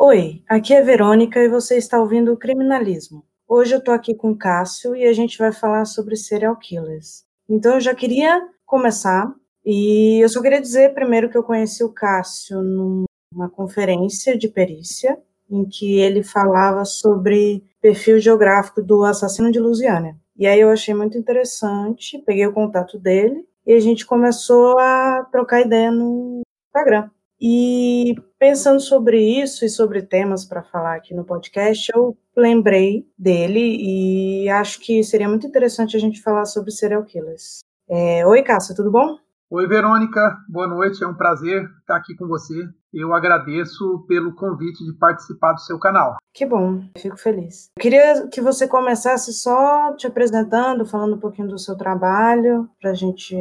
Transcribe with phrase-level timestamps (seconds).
[0.00, 3.24] Oi, aqui é Verônica e você está ouvindo o Criminalismo.
[3.48, 7.24] Hoje eu tô aqui com o Cássio e a gente vai falar sobre serial killers.
[7.48, 9.34] Então eu já queria começar
[9.66, 15.18] e eu só queria dizer primeiro que eu conheci o Cássio numa conferência de perícia
[15.50, 20.16] em que ele falava sobre perfil geográfico do assassino de Lusiana.
[20.36, 25.26] E aí eu achei muito interessante, peguei o contato dele e a gente começou a
[25.32, 27.10] trocar ideia no Instagram.
[27.40, 33.76] E pensando sobre isso e sobre temas para falar aqui no podcast, eu lembrei dele
[33.80, 37.60] e acho que seria muito interessante a gente falar sobre serial killers.
[37.88, 39.16] É, Oi, Cássia, tudo bom?
[39.50, 42.68] Oi, Verônica, boa noite, é um prazer estar aqui com você.
[42.92, 46.16] Eu agradeço pelo convite de participar do seu canal.
[46.34, 47.70] Que bom, fico feliz.
[47.78, 52.90] Eu queria que você começasse só te apresentando, falando um pouquinho do seu trabalho, para
[52.90, 53.34] a gente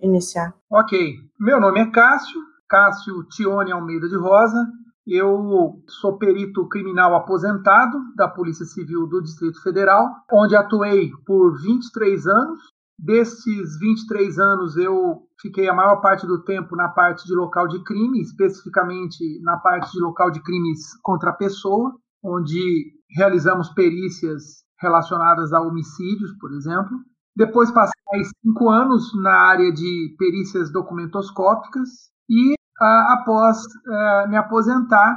[0.00, 0.54] iniciar.
[0.70, 2.40] Ok, meu nome é Cássio,
[2.70, 4.64] Cássio Tione Almeida de Rosa.
[5.04, 12.26] Eu sou perito criminal aposentado da Polícia Civil do Distrito Federal, onde atuei por 23
[12.28, 12.60] anos.
[12.96, 17.82] Desses 23 anos, eu fiquei a maior parte do tempo na parte de local de
[17.82, 25.52] crime, especificamente na parte de local de crimes contra a pessoa, onde realizamos perícias relacionadas
[25.52, 26.98] a homicídios, por exemplo.
[27.34, 31.88] Depois passei cinco anos na área de perícias documentoscópicas
[32.28, 35.16] e após é, me aposentar,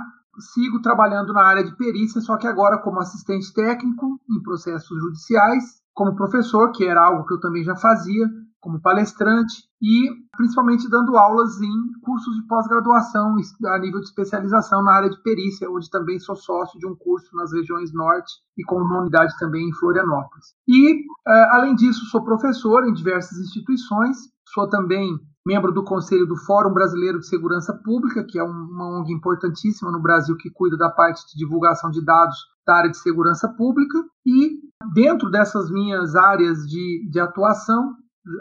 [0.53, 5.81] sigo trabalhando na área de perícia, só que agora como assistente técnico em processos judiciais,
[5.93, 8.27] como professor, que era algo que eu também já fazia,
[8.59, 14.93] como palestrante e principalmente dando aulas em cursos de pós-graduação a nível de especialização na
[14.93, 18.77] área de perícia, onde também sou sócio de um curso nas regiões norte e com
[18.77, 20.55] uma unidade também em Florianópolis.
[20.65, 26.37] E, é, além disso, sou professor em diversas instituições, sou também membro do Conselho do
[26.37, 30.89] Fórum Brasileiro de Segurança Pública, que é uma ONG importantíssima no Brasil que cuida da
[30.89, 34.01] parte de divulgação de dados da área de segurança pública.
[34.25, 34.59] E
[34.93, 37.93] dentro dessas minhas áreas de, de atuação,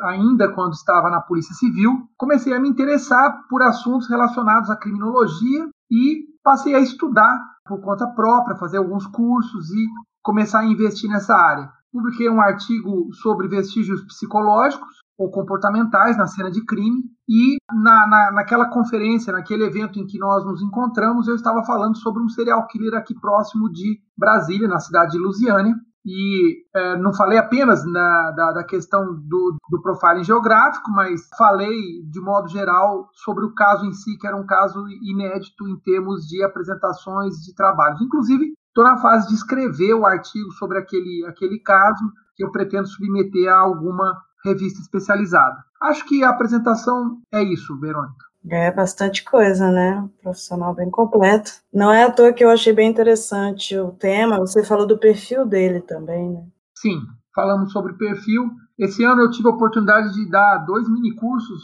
[0.02, 5.68] ainda quando estava na Polícia Civil, comecei a me interessar por assuntos relacionados à criminologia
[5.90, 7.36] e passei a estudar
[7.66, 9.86] por conta própria, fazer alguns cursos e
[10.22, 11.70] começar a investir nessa área.
[11.92, 17.04] Publiquei um artigo sobre vestígios psicológicos, ou comportamentais na cena de crime.
[17.28, 21.96] E na, na, naquela conferência, naquele evento em que nós nos encontramos, eu estava falando
[21.96, 25.74] sobre um serial killer aqui próximo de Brasília, na cidade de Lusiânia.
[26.04, 32.02] E é, não falei apenas na, da, da questão do, do profiling geográfico, mas falei
[32.10, 36.26] de modo geral sobre o caso em si, que era um caso inédito em termos
[36.26, 38.02] de apresentações de trabalhos.
[38.02, 42.02] Inclusive, estou na fase de escrever o artigo sobre aquele, aquele caso,
[42.34, 44.12] que eu pretendo submeter a alguma
[44.44, 45.56] revista especializada.
[45.80, 48.24] Acho que a apresentação é isso, Verônica.
[48.50, 50.00] É bastante coisa, né?
[50.00, 51.52] Um profissional bem completo.
[51.72, 54.38] Não é à toa que eu achei bem interessante o tema.
[54.38, 56.44] Você falou do perfil dele também, né?
[56.76, 57.00] Sim,
[57.34, 58.50] falamos sobre perfil.
[58.76, 61.62] Esse ano eu tive a oportunidade de dar dois mini cursos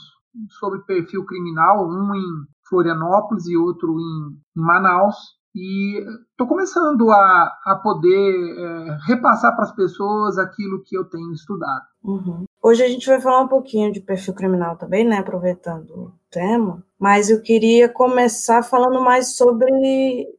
[0.61, 5.17] sobre perfil criminal, um em Florianópolis e outro em Manaus.
[5.59, 5.99] E
[6.31, 11.83] estou começando a, a poder é, repassar para as pessoas aquilo que eu tenho estudado.
[12.05, 12.45] Uhum.
[12.63, 15.19] Hoje a gente vai falar um pouquinho de perfil criminal também, né?
[15.19, 16.85] Aproveitando o tema.
[16.97, 19.69] Mas eu queria começar falando mais sobre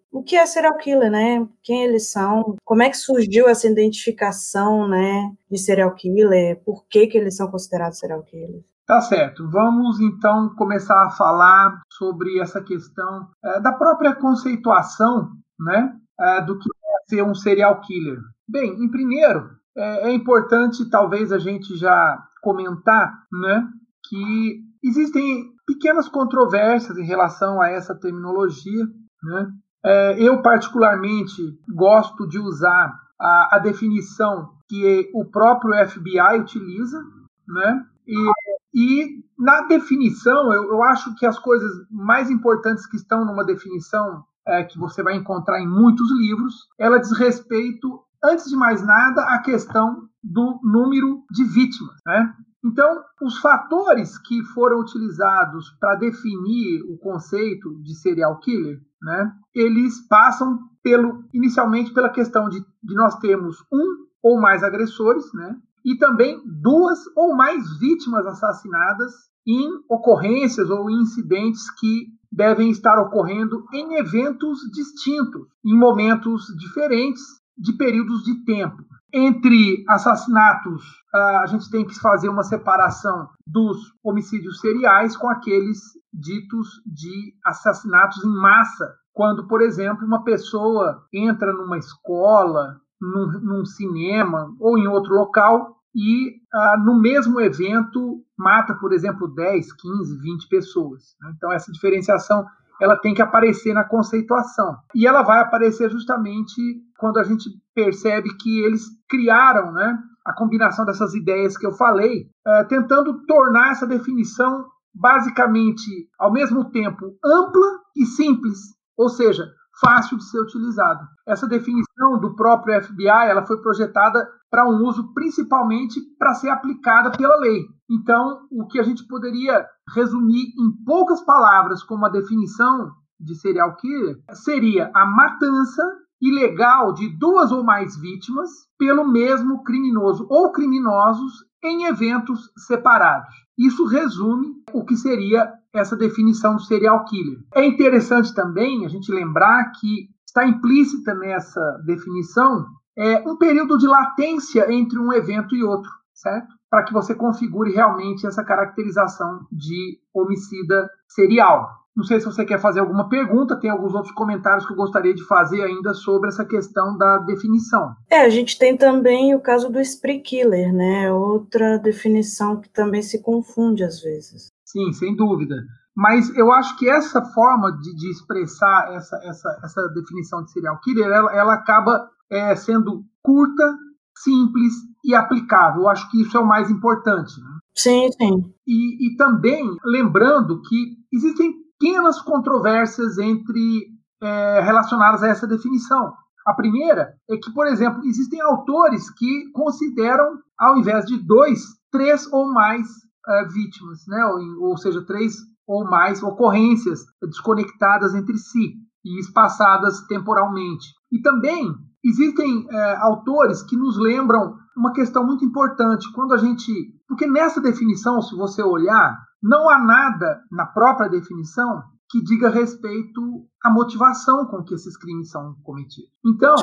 [0.09, 1.45] o que é serial killer, né?
[1.61, 7.07] Quem eles são, como é que surgiu essa identificação, né, de serial killer, por que,
[7.07, 8.63] que eles são considerados serial killers.
[8.89, 9.47] Tá certo.
[9.47, 15.29] Vamos então começar a falar sobre essa questão é, da própria conceituação,
[15.59, 18.17] né, é, do que é ser um serial killer.
[18.49, 23.67] Bem, em primeiro, é, é importante talvez a gente já comentar, né,
[24.09, 28.87] que existem pequenas controvérsias em relação a essa terminologia,
[29.21, 29.51] né?
[29.85, 31.43] É, eu particularmente
[31.75, 36.99] gosto de usar a, a definição que o próprio FBI utiliza,
[37.47, 37.85] né?
[38.07, 38.31] E
[38.73, 44.23] e na definição, eu, eu, acho que as coisas mais importantes que estão numa definição
[44.47, 49.23] é, que você vai encontrar em muitos livros, ela diz respeito, antes de mais nada,
[49.23, 51.95] à questão do número de vítimas.
[52.05, 52.33] Né?
[52.63, 60.05] Então, os fatores que foram utilizados para definir o conceito de serial killer, né, eles
[60.07, 65.97] passam pelo, inicialmente pela questão de, de nós termos um ou mais agressores, né, e
[65.97, 69.11] também duas ou mais vítimas assassinadas
[69.47, 77.23] em ocorrências ou incidentes que devem estar ocorrendo em eventos distintos, em momentos diferentes
[77.57, 78.77] de períodos de tempo.
[79.11, 80.83] Entre assassinatos,
[81.13, 85.79] a gente tem que fazer uma separação dos homicídios seriais com aqueles
[86.13, 93.65] ditos de assassinatos em massa quando, por exemplo, uma pessoa entra numa escola, num, num
[93.65, 100.21] cinema ou em outro local e ah, no mesmo evento mata, por exemplo, 10, 15,
[100.21, 101.15] 20 pessoas.
[101.21, 101.33] Né?
[101.35, 102.45] Então, essa diferenciação
[102.81, 104.77] ela tem que aparecer na conceituação.
[104.95, 106.61] E ela vai aparecer justamente
[106.97, 112.29] quando a gente percebe que eles criaram né, a combinação dessas ideias que eu falei,
[112.47, 118.59] uh, tentando tornar essa definição basicamente, ao mesmo tempo, ampla e simples,
[118.97, 119.45] ou seja,
[119.79, 121.07] fácil de ser utilizada.
[121.27, 127.11] Essa definição do próprio FBI ela foi projetada para um uso principalmente para ser aplicada
[127.11, 127.65] pela lei.
[127.89, 133.75] Então, o que a gente poderia resumir em poucas palavras como a definição de serial
[133.75, 135.83] killer seria a matança
[136.21, 143.33] ilegal de duas ou mais vítimas pelo mesmo criminoso ou criminosos em eventos separados.
[143.57, 147.39] Isso resume o que seria essa definição do serial killer.
[147.53, 152.65] É interessante também a gente lembrar que está implícita nessa definição
[152.97, 156.47] é, um período de latência entre um evento e outro, certo?
[156.69, 161.79] Para que você configure realmente essa caracterização de homicida serial.
[161.95, 165.13] Não sei se você quer fazer alguma pergunta, tem alguns outros comentários que eu gostaria
[165.13, 167.93] de fazer ainda sobre essa questão da definição.
[168.09, 171.11] É, a gente tem também o caso do spree killer, né?
[171.11, 174.47] Outra definição que também se confunde às vezes.
[174.71, 175.55] Sim, sem dúvida.
[175.95, 180.79] Mas eu acho que essa forma de, de expressar essa, essa, essa definição de serial
[180.81, 183.75] killer, ela, ela acaba é, sendo curta,
[184.15, 184.73] simples
[185.03, 185.81] e aplicável.
[185.81, 187.41] Eu acho que isso é o mais importante.
[187.41, 187.47] Né?
[187.75, 188.53] Sim, sim.
[188.67, 193.87] E, e também lembrando que existem pequenas controvérsias entre
[194.21, 196.13] é, relacionadas a essa definição.
[196.45, 201.61] A primeira é que, por exemplo, existem autores que consideram, ao invés de dois,
[201.91, 202.87] três ou mais
[203.27, 204.25] é, vítimas, né?
[204.25, 205.35] ou, ou seja, três
[205.67, 208.73] ou mais ocorrências desconectadas entre si
[209.05, 210.87] e espaçadas temporalmente.
[211.11, 211.73] E também
[212.03, 216.71] existem é, autores que nos lembram uma questão muito importante quando a gente.
[217.07, 223.21] Porque nessa definição, se você olhar, não há nada na própria definição que diga respeito
[223.63, 226.11] à motivação com que esses crimes são cometidos.
[226.25, 226.55] Então,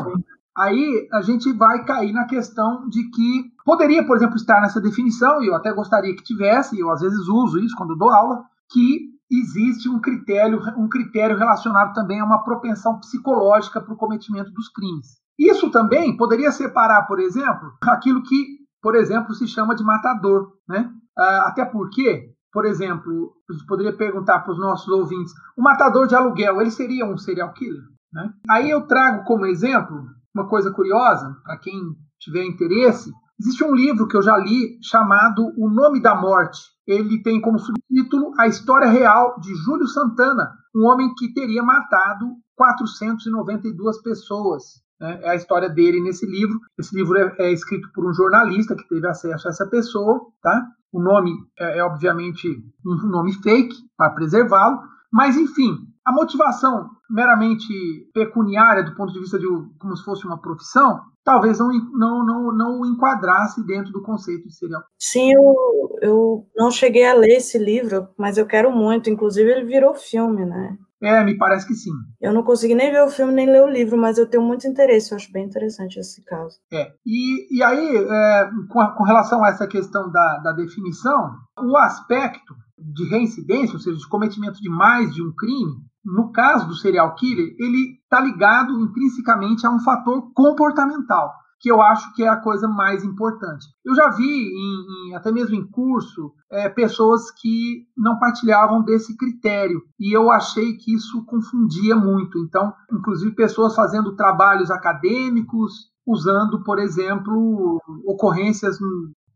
[0.56, 5.42] aí a gente vai cair na questão de que poderia, por exemplo, estar nessa definição,
[5.42, 8.44] e eu até gostaria que tivesse, e eu às vezes uso isso quando dou aula,
[8.70, 14.52] que existe um critério, um critério relacionado também a uma propensão psicológica para o cometimento
[14.52, 15.16] dos crimes.
[15.36, 20.88] Isso também poderia separar, por exemplo, aquilo que, por exemplo, se chama de matador, né?
[21.18, 26.06] Ah, até porque, por exemplo, a gente poderia perguntar para os nossos ouvintes, o matador
[26.06, 27.82] de aluguel, ele seria um serial killer?
[28.12, 28.30] Né?
[28.48, 30.04] Aí eu trago como exemplo
[30.34, 33.10] uma coisa curiosa, para quem tiver interesse,
[33.40, 36.60] existe um livro que eu já li chamado O Nome da Morte.
[36.86, 42.26] Ele tem como subtítulo A História Real de Júlio Santana, um homem que teria matado
[42.54, 46.58] 492 pessoas né, é a história dele nesse livro.
[46.78, 50.66] Esse livro é, é, escrito por um jornalista que teve acesso a essa pessoa, tá?
[50.92, 52.48] O nome é, é obviamente
[52.84, 54.80] um nome fake para preservá-lo,
[55.12, 57.72] mas enfim, a motivação meramente
[58.14, 59.46] pecuniária do ponto de vista de
[59.78, 64.46] como se fosse uma profissão, talvez não não não, não o enquadrasse dentro do conceito
[64.46, 64.82] de serial.
[64.96, 69.10] Sim, eu, eu não cheguei a ler esse livro, mas eu quero muito.
[69.10, 70.78] Inclusive ele virou filme, né?
[71.02, 71.90] É, me parece que sim.
[72.20, 74.66] Eu não consegui nem ver o filme nem ler o livro, mas eu tenho muito
[74.66, 76.56] interesse, eu acho bem interessante esse caso.
[76.72, 81.34] É, e, e aí, é, com, a, com, relação a essa questão da, da definição,
[81.58, 86.68] o aspecto de reincidência, ou seja, de cometimento de mais de um crime, no caso
[86.68, 92.22] do serial killer, ele está ligado intrinsecamente a um fator comportamental que eu acho que
[92.22, 93.66] é a coisa mais importante.
[93.84, 99.16] Eu já vi, em, em, até mesmo em curso, é, pessoas que não partilhavam desse
[99.16, 102.38] critério e eu achei que isso confundia muito.
[102.38, 108.78] Então, inclusive pessoas fazendo trabalhos acadêmicos, usando, por exemplo, ocorrências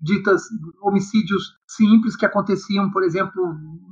[0.00, 0.42] ditas
[0.82, 3.42] homicídios simples que aconteciam, por exemplo,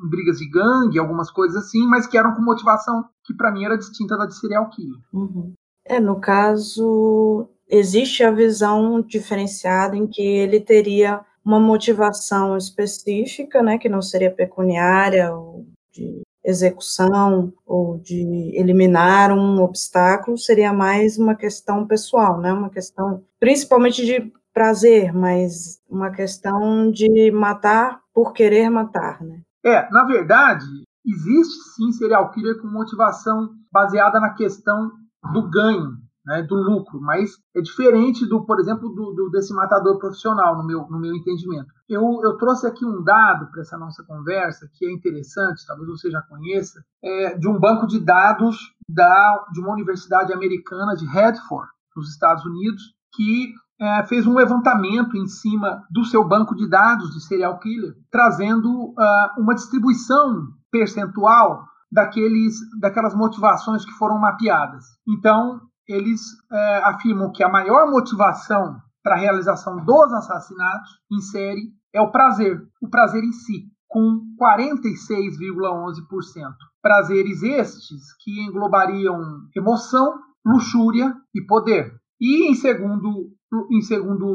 [0.04, 3.64] em brigas de gangue, algumas coisas assim, mas que eram com motivação que para mim
[3.64, 4.98] era distinta da de serial killer.
[5.12, 5.52] Uhum.
[5.84, 13.78] É, no caso, existe a visão diferenciada em que ele teria uma motivação específica, né,
[13.78, 21.34] que não seria pecuniária ou de execução ou de eliminar um obstáculo, seria mais uma
[21.34, 28.68] questão pessoal, né, uma questão principalmente de prazer, mas uma questão de matar por querer
[28.68, 29.40] matar, né?
[29.64, 30.66] É, na verdade,
[31.06, 34.90] existe sim serial killer com motivação baseada na questão
[35.32, 35.92] do ganho,
[36.26, 40.66] né, do lucro, mas é diferente do, por exemplo, do, do, desse matador profissional, no
[40.66, 41.72] meu, no meu entendimento.
[41.88, 46.10] Eu, eu trouxe aqui um dado para essa nossa conversa que é interessante, talvez você
[46.10, 51.70] já conheça, é de um banco de dados da, de uma universidade americana de Redford,
[51.94, 52.82] nos Estados Unidos,
[53.14, 57.94] que é, fez um levantamento em cima do seu banco de dados de serial killer,
[58.10, 64.84] trazendo uh, uma distribuição percentual daqueles, daquelas motivações que foram mapeadas.
[65.06, 66.20] Então, eles
[66.52, 72.10] é, afirmam que a maior motivação para a realização dos assassinatos em série é o
[72.10, 76.52] prazer, o prazer em si, com 46,11%.
[76.82, 79.18] Prazeres estes que englobariam
[79.56, 81.98] emoção, luxúria e poder.
[82.20, 83.30] E em segundo,
[83.70, 84.26] em segundo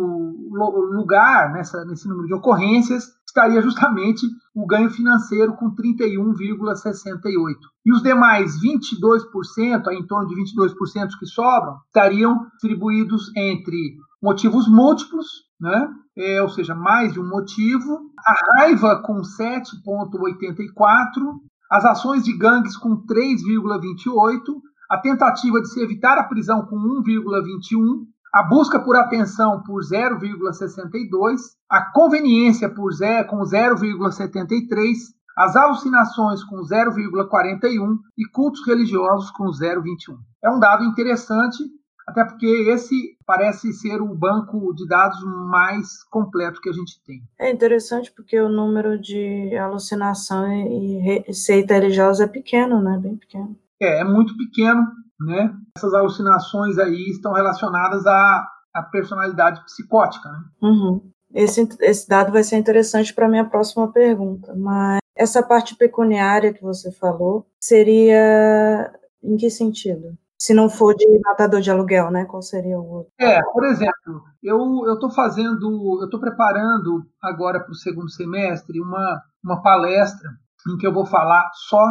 [0.93, 4.25] lugar, nessa, nesse número de ocorrências, estaria justamente
[4.55, 7.55] o ganho financeiro com 31,68.
[7.85, 15.27] E os demais 22%, em torno de 22% que sobram, estariam distribuídos entre motivos múltiplos,
[15.59, 15.89] né?
[16.15, 21.39] É, ou seja, mais de um motivo, a raiva com 7,84,
[21.71, 24.61] as ações de gangues com 3,28,
[24.93, 31.39] a tentativa de se evitar a prisão com 1,21, a busca por atenção por 0,62,
[31.67, 34.93] a conveniência por 0, com 0,73,
[35.35, 40.15] as alucinações com 0,41 e cultos religiosos com 0,21.
[40.43, 41.63] É um dado interessante,
[42.07, 45.17] até porque esse parece ser o banco de dados
[45.49, 47.23] mais completo que a gente tem.
[47.39, 52.99] É interessante porque o número de alucinação e receita religiosa é pequeno, né?
[53.01, 53.57] Bem pequeno.
[53.83, 54.81] É, é muito pequeno,
[55.19, 55.53] né?
[55.77, 60.39] Essas alucinações aí estão relacionadas à, à personalidade psicótica, né?
[60.61, 61.11] Uhum.
[61.33, 66.53] Esse, esse dado vai ser interessante para a minha próxima pergunta, mas essa parte pecuniária
[66.53, 68.91] que você falou seria
[69.23, 70.15] em que sentido?
[70.37, 72.25] Se não for de matador de aluguel, né?
[72.25, 73.11] Qual seria o outro?
[73.19, 79.21] É, por exemplo, eu estou fazendo, eu estou preparando agora para o segundo semestre uma,
[79.43, 80.29] uma palestra
[80.69, 81.85] em que eu vou falar só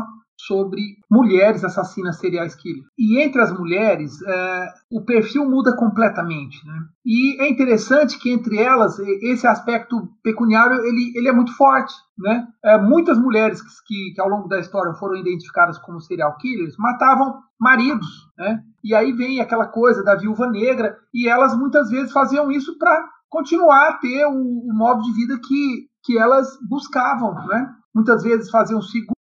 [0.47, 2.85] sobre mulheres assassinas serial killer.
[2.99, 6.67] E entre as mulheres, é, o perfil muda completamente.
[6.67, 6.75] Né?
[7.07, 11.95] E é interessante que entre elas, esse aspecto pecuniário ele, ele é muito forte.
[12.19, 12.47] Né?
[12.65, 17.41] É, muitas mulheres que, que, ao longo da história foram identificadas como serial killers matavam
[17.59, 18.07] maridos.
[18.37, 18.61] Né?
[18.83, 23.09] E aí vem aquela coisa da viúva negra, e elas muitas vezes faziam isso para
[23.29, 27.35] continuar a ter o, o, modo de vida que, que elas buscavam.
[27.47, 27.73] Né?
[27.95, 28.83] Muitas vezes faziam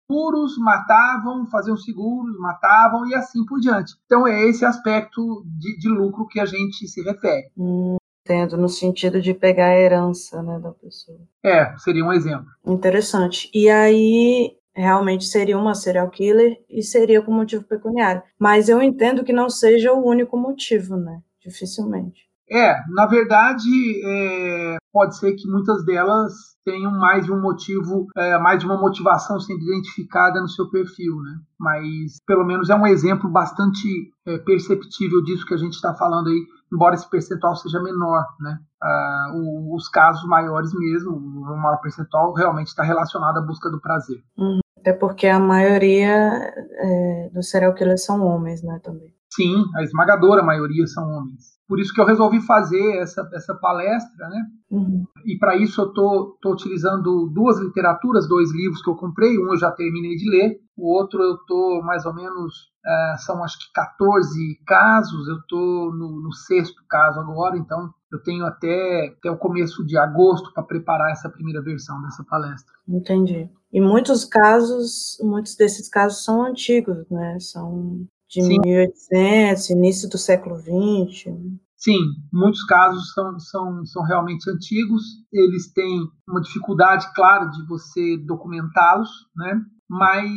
[0.09, 3.93] seguros, matavam, faziam seguros, matavam e assim por diante.
[4.07, 7.51] Então é esse aspecto de, de lucro que a gente se refere.
[7.57, 11.21] Hum, entendo, no sentido de pegar a herança né, da pessoa.
[11.45, 12.47] É, seria um exemplo.
[12.67, 13.51] Interessante.
[13.55, 18.23] E aí, realmente seria uma serial killer e seria com motivo pecuniário.
[18.39, 21.21] Mas eu entendo que não seja o único motivo, né?
[21.41, 22.28] Dificilmente.
[22.51, 23.69] É, na verdade,
[24.05, 26.33] é, pode ser que muitas delas
[26.65, 31.17] tenham mais de um motivo, é, mais de uma motivação sendo identificada no seu perfil,
[31.23, 31.39] né?
[31.59, 33.89] Mas pelo menos é um exemplo bastante
[34.27, 38.59] é, perceptível disso que a gente está falando aí, embora esse percentual seja menor, né?
[38.83, 43.81] Ah, o, os casos maiores mesmo, o maior percentual realmente está relacionado à busca do
[43.81, 44.23] prazer.
[44.37, 44.61] Uhum.
[44.79, 49.13] Até porque a maioria é, dos serial killers são homens, né, também.
[49.35, 51.58] Sim, a esmagadora maioria são homens.
[51.69, 54.47] Por isso que eu resolvi fazer essa, essa palestra, né?
[54.71, 55.05] Uhum.
[55.27, 59.39] E para isso eu tô, tô utilizando duas literaturas, dois livros que eu comprei.
[59.39, 62.55] Um eu já terminei de ler, o outro eu tô mais ou menos
[62.87, 65.29] uh, são acho que 14 casos.
[65.29, 69.99] Eu tô no, no, sexto caso agora, então eu tenho até até o começo de
[69.99, 72.73] agosto para preparar essa primeira versão dessa palestra.
[72.89, 73.51] Entendi.
[73.71, 77.39] E muitos casos, muitos desses casos são antigos, né?
[77.41, 78.61] São de Sim.
[78.61, 81.27] 1800, início do século XX.
[81.27, 81.57] Né?
[81.77, 82.01] Sim,
[82.33, 89.09] muitos casos são, são, são realmente antigos, eles têm uma dificuldade, claro, de você documentá-los,
[89.37, 89.61] né?
[89.89, 90.29] mas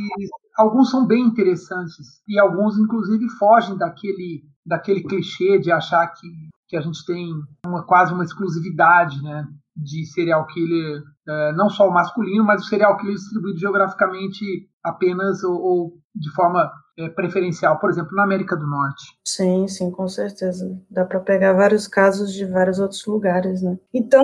[0.57, 6.27] alguns são bem interessantes e alguns, inclusive, fogem daquele, daquele clichê de achar que,
[6.67, 7.33] que a gente tem
[7.65, 9.48] uma, quase uma exclusividade né?
[9.81, 14.45] De serial killer, é, não só o masculino, mas o serial killer distribuído geograficamente
[14.83, 19.17] apenas ou, ou de forma é, preferencial, por exemplo, na América do Norte.
[19.25, 20.79] Sim, sim, com certeza.
[20.89, 23.77] Dá para pegar vários casos de vários outros lugares, né?
[23.93, 24.23] Então,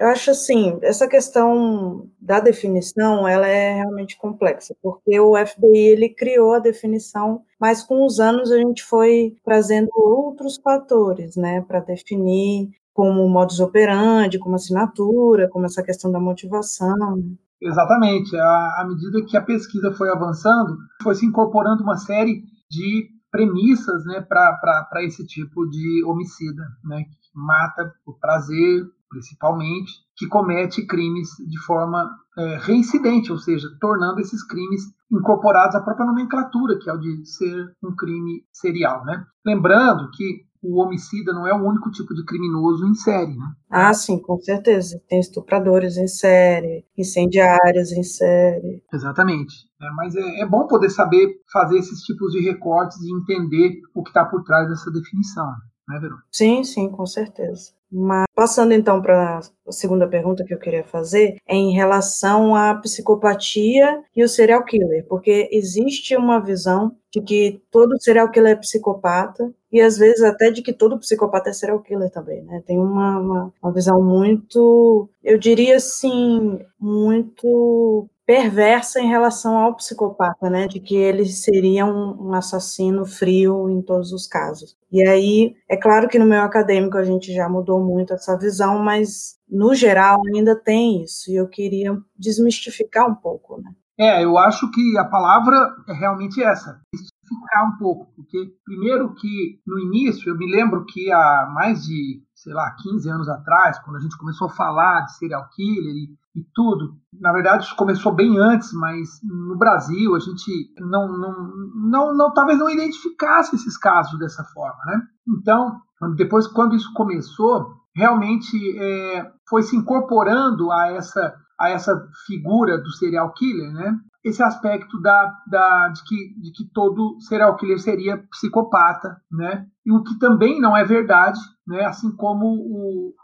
[0.00, 6.08] eu acho assim, essa questão da definição, ela é realmente complexa, porque o FBI ele
[6.08, 11.80] criou a definição, mas com os anos a gente foi trazendo outros fatores, né, para
[11.80, 12.70] definir
[13.00, 17.16] como modus operandi, como assinatura, como essa questão da motivação.
[17.58, 18.36] Exatamente.
[18.36, 24.04] À, à medida que a pesquisa foi avançando, foi se incorporando uma série de premissas
[24.04, 31.30] né, para esse tipo de homicida, né, que mata por prazer, principalmente, que comete crimes
[31.48, 36.92] de forma é, reincidente, ou seja, tornando esses crimes incorporados à própria nomenclatura, que é
[36.92, 39.06] o de ser um crime serial.
[39.06, 39.24] Né?
[39.46, 43.52] Lembrando que o homicida não é o único tipo de criminoso em série, né?
[43.70, 45.00] Ah, sim, com certeza.
[45.08, 48.82] Tem estupradores em série, incendiários em série.
[48.92, 49.54] Exatamente.
[49.80, 54.02] É, mas é, é, bom poder saber fazer esses tipos de recortes e entender o
[54.02, 55.46] que está por trás dessa definição,
[55.88, 56.26] né, Verônica?
[56.30, 57.72] Sim, sim, com certeza.
[57.90, 62.74] Mas passando então para a segunda pergunta que eu queria fazer, é em relação à
[62.74, 68.56] psicopatia e o serial killer, porque existe uma visão de que todo serial killer é
[68.56, 72.62] psicopata e às vezes até de que todo psicopata é serial killer também, né?
[72.66, 80.48] Tem uma, uma, uma visão muito, eu diria assim, muito perversa em relação ao psicopata,
[80.48, 84.76] né, de que ele seria um, um, assassino frio em todos os casos.
[84.92, 88.78] E aí, é claro que no meio acadêmico a gente já mudou muito essa visão,
[88.78, 93.72] mas no geral ainda tem isso, e eu queria desmistificar um pouco, né.
[94.00, 99.60] É, eu acho que a palavra é realmente essa, desmistificar um pouco, porque primeiro que
[99.66, 103.96] no início, eu me lembro que há mais de sei lá, 15 anos atrás, quando
[103.96, 106.94] a gente começou a falar de serial killer e, e tudo.
[107.20, 112.32] Na verdade, isso começou bem antes, mas no Brasil a gente não, não, não, não
[112.32, 115.02] talvez não identificasse esses casos dessa forma, né?
[115.28, 115.80] Então,
[116.16, 121.94] depois, quando isso começou, realmente é, foi se incorporando a essa, a essa
[122.26, 123.98] figura do serial killer, né?
[124.24, 129.66] esse aspecto da, da, de, que, de que todo serial killer seria psicopata, né?
[129.84, 131.86] E o que também não é verdade, né?
[131.86, 133.14] Assim como o,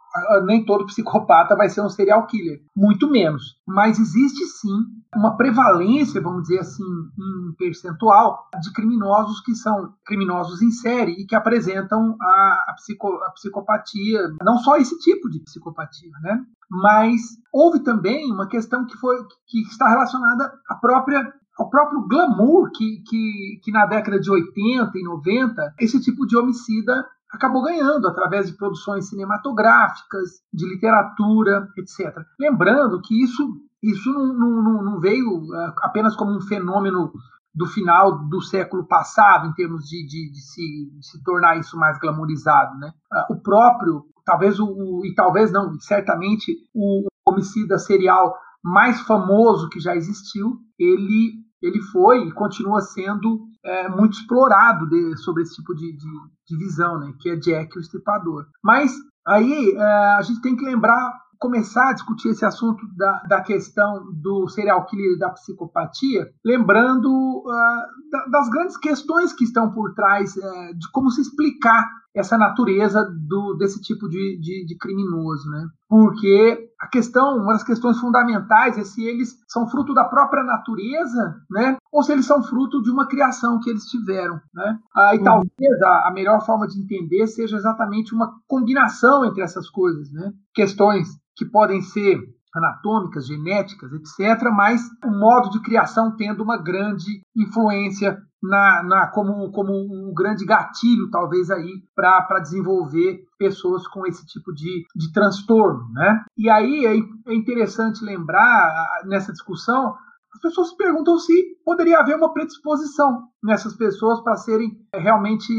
[0.44, 3.56] nem todo psicopata vai ser um serial killer, muito menos.
[3.66, 4.76] Mas existe sim
[5.14, 11.26] uma prevalência, vamos dizer assim, em percentual, de criminosos que são criminosos em série e
[11.26, 16.44] que apresentam a, a, psico, a psicopatia, não só esse tipo de psicopatia, né?
[16.70, 17.20] Mas
[17.52, 23.02] houve também uma questão que foi que está relacionada à própria ao próprio glamour que,
[23.06, 28.46] que, que na década de 80 e 90 esse tipo de homicida acabou ganhando através
[28.46, 32.16] de produções cinematográficas, de literatura, etc.
[32.38, 37.12] Lembrando que isso, isso não, não, não veio é, apenas como um fenômeno
[37.54, 41.76] do final do século passado, em termos de, de, de, se, de se, tornar isso
[41.76, 42.78] mais glamourizado.
[42.78, 42.92] Né?
[43.10, 49.80] Ah, o próprio, talvez o, e talvez não, certamente o homicida serial mais famoso que
[49.80, 55.74] já existiu, ele ele foi e continua sendo é, muito explorado de, sobre esse tipo
[55.74, 56.10] de, de,
[56.48, 58.46] de, visão, né, que é Jack o Estripador.
[58.62, 58.92] Mas
[59.26, 59.82] aí é,
[60.14, 64.86] a gente tem que lembrar, começar a discutir esse assunto da, da questão do serial
[64.86, 70.90] killer e da psicopatia, lembrando uh, das grandes questões que estão por trás uh, de
[70.92, 75.66] como se explicar essa natureza do, desse tipo de, de, de, criminoso, né?
[75.86, 81.36] Porque a questão, uma das questões fundamentais é se eles são fruto da própria natureza,
[81.50, 81.76] né?
[81.96, 84.78] Ou se eles são fruto de uma criação que eles tiveram, né?
[84.94, 89.70] Ah, e talvez a, a, melhor forma de entender seja exatamente uma combinação entre essas
[89.70, 90.30] coisas, né?
[90.52, 92.20] Questões que podem ser
[92.54, 99.50] anatômicas, genéticas, etc., mas o modo de criação tendo uma grande influência na, na, como,
[99.50, 105.88] como um grande gatilho, talvez, aí, para desenvolver pessoas com esse tipo de, de transtorno.
[105.94, 106.24] Né?
[106.36, 108.70] E aí é, é interessante lembrar,
[109.06, 109.94] nessa discussão,
[110.36, 115.52] as pessoas se perguntam se poderia haver uma predisposição nessas pessoas para serem realmente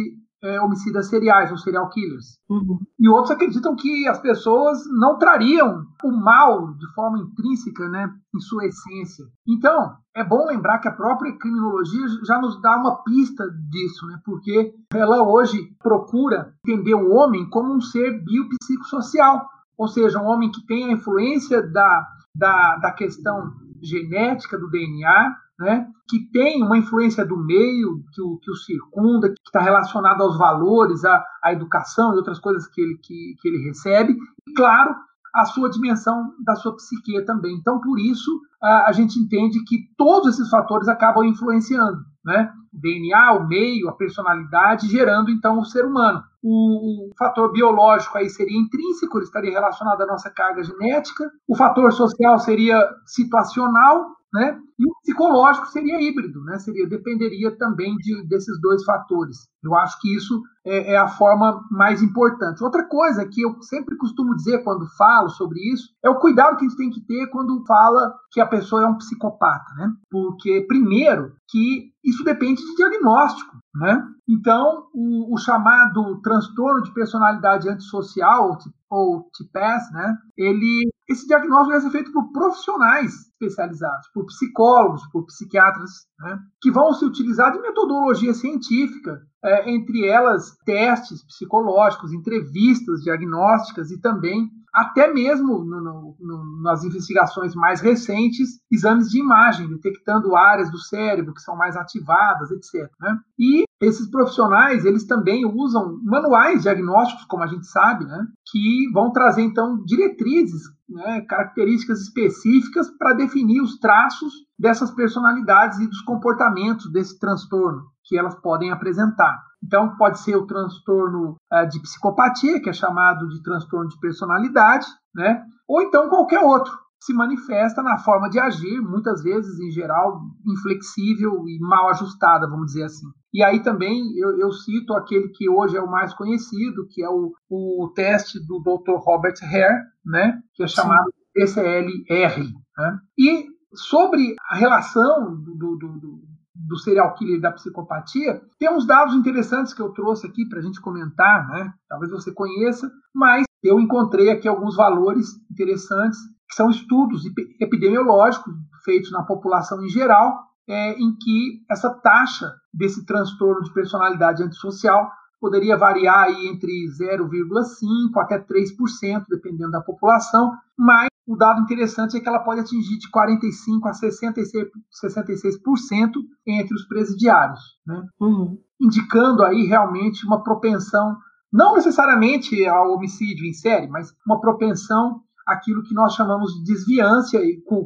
[0.43, 2.37] é, homicidas seriais ou serial killers.
[2.47, 2.77] Uhum.
[2.99, 8.39] E outros acreditam que as pessoas não trariam o mal de forma intrínseca, né, em
[8.39, 9.25] sua essência.
[9.47, 14.19] Então, é bom lembrar que a própria criminologia já nos dá uma pista disso, né,
[14.23, 19.43] porque ela hoje procura entender o homem como um ser biopsicossocial,
[19.75, 22.07] ou seja, um homem que tem a influência da,
[22.37, 28.37] da, da questão genética do DNA, né, que tem uma influência do meio que o,
[28.37, 32.79] que o circunda, que está relacionado aos valores, à, à educação e outras coisas que
[32.79, 34.15] ele, que, que ele recebe,
[34.47, 34.95] e, claro,
[35.33, 37.55] a sua dimensão da sua psique também.
[37.55, 42.51] Então, por isso, a, a gente entende que todos esses fatores acabam influenciando, né?
[42.73, 46.23] O DNA, o meio, a personalidade, gerando então o ser humano.
[46.49, 51.29] O, o, fator biológico aí seria intrínseco, ele estaria relacionado à nossa carga genética.
[51.45, 54.59] O fator social seria situacional né?
[54.79, 56.59] E o psicológico seria híbrido, né?
[56.59, 59.47] Seria dependeria também de, desses dois fatores.
[59.63, 62.63] Eu acho que isso é, é, a forma mais importante.
[62.63, 66.65] Outra coisa que eu sempre costumo dizer quando falo sobre isso é o cuidado que
[66.65, 69.91] a gente tem que ter quando fala que a pessoa é um psicopata, né?
[70.09, 74.05] Porque primeiro que isso depende de diagnóstico, né?
[74.29, 78.57] Então, o, o chamado transtorno de personalidade antissocial,
[78.89, 80.15] ou TPAS, né?
[80.37, 86.39] Ele, esse diagnóstico deve ser feito por profissionais especializados, por psicólogos, por psiquiatras, né?
[86.61, 93.99] Que vão se utilizar de metodologia científica, é, entre elas testes psicológicos, entrevistas diagnósticas e
[93.99, 100.69] também até mesmo no, no, no, nas investigações mais recentes, exames de imagem, detectando áreas
[100.69, 102.87] do cérebro que são mais ativadas, etc.
[103.01, 103.17] Né?
[103.39, 108.27] E esses profissionais, eles também usam manuais diagnósticos, como a gente sabe, né?
[108.51, 111.21] que vão trazer, então, diretrizes, né?
[111.21, 118.35] características específicas para definir os traços dessas personalidades e dos comportamentos desse transtorno que elas
[118.41, 119.37] podem apresentar.
[119.63, 124.85] Então, pode ser o transtorno uh, de psicopatia, que é chamado de transtorno de personalidade,
[125.13, 125.43] né?
[125.67, 126.71] ou então qualquer outro.
[126.99, 132.67] Se manifesta na forma de agir, muitas vezes, em geral, inflexível e mal ajustada, vamos
[132.67, 133.05] dizer assim.
[133.33, 137.09] E aí também eu, eu cito aquele que hoje é o mais conhecido, que é
[137.09, 138.97] o, o teste do Dr.
[138.97, 140.39] Robert Hare, né?
[140.55, 142.51] que é chamado PCLR.
[142.77, 142.99] Né?
[143.17, 146.21] E sobre a relação do, do, do,
[146.67, 150.59] do serial killer e da psicopatia, tem uns dados interessantes que eu trouxe aqui para
[150.59, 151.73] a gente comentar, né?
[151.87, 157.23] Talvez você conheça, mas eu encontrei aqui alguns valores interessantes, que são estudos
[157.59, 164.43] epidemiológicos feitos na população em geral, é, em que essa taxa desse transtorno de personalidade
[164.43, 172.15] antissocial poderia variar aí entre 0,5% até 3%, dependendo da população, mas o dado interessante
[172.15, 174.69] é que ela pode atingir de 45% a 66%,
[175.03, 176.11] 66%
[176.47, 178.07] entre os presidiários, né?
[178.19, 178.57] Uhum.
[178.79, 181.17] indicando aí realmente uma propensão,
[181.51, 187.41] não necessariamente ao homicídio em série, mas uma propensão àquilo que nós chamamos de desviância,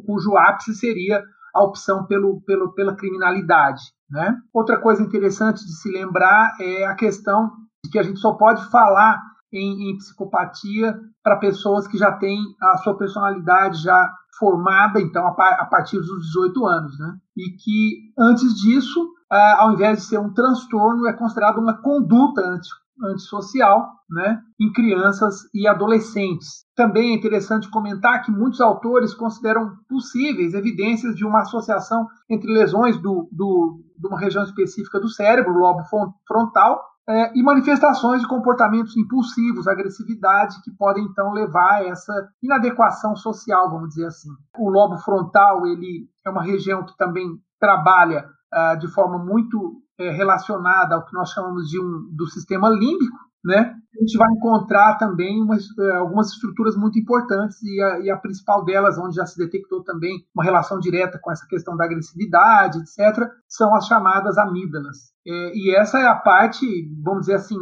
[0.05, 1.23] cujo ápice seria
[1.53, 3.81] a opção pelo, pelo, pela criminalidade.
[4.09, 4.37] Né?
[4.53, 7.51] Outra coisa interessante de se lembrar é a questão
[7.83, 9.19] de que a gente só pode falar
[9.51, 14.09] em, em psicopatia para pessoas que já têm a sua personalidade já
[14.41, 17.15] formada, então, a, a, partir dos 18 anos, né?
[17.37, 22.41] E que, antes disso, uh, ao invés de ser um transtorno, é considerado uma conduta
[22.41, 22.69] anti,
[23.03, 24.41] antissocial, né?
[24.59, 26.65] Em crianças e adolescentes.
[26.75, 32.97] Também é interessante comentar que muitos autores consideram possíveis evidências de uma associação entre lesões
[32.99, 35.83] do, do, de uma região específica do cérebro, lobo
[36.27, 43.15] frontal, é, e manifestações de comportamentos impulsivos, agressividade, que podem então levar a essa inadequação
[43.15, 44.29] social, vamos dizer assim.
[44.57, 47.27] O lobo frontal ele é uma região que também
[47.59, 52.69] trabalha uh, de forma muito é, relacionada ao que nós chamamos de um do sistema
[52.69, 53.75] límbico, né?
[53.95, 58.17] A gente vai encontrar também umas, é, algumas estruturas muito importantes e a, e a,
[58.17, 62.79] principal delas, onde já se detectou também uma relação direta com essa questão da agressividade,
[62.79, 65.11] etc., são as chamadas amígdalas.
[65.27, 66.65] É, e essa é a parte,
[67.03, 67.57] vamos dizer assim,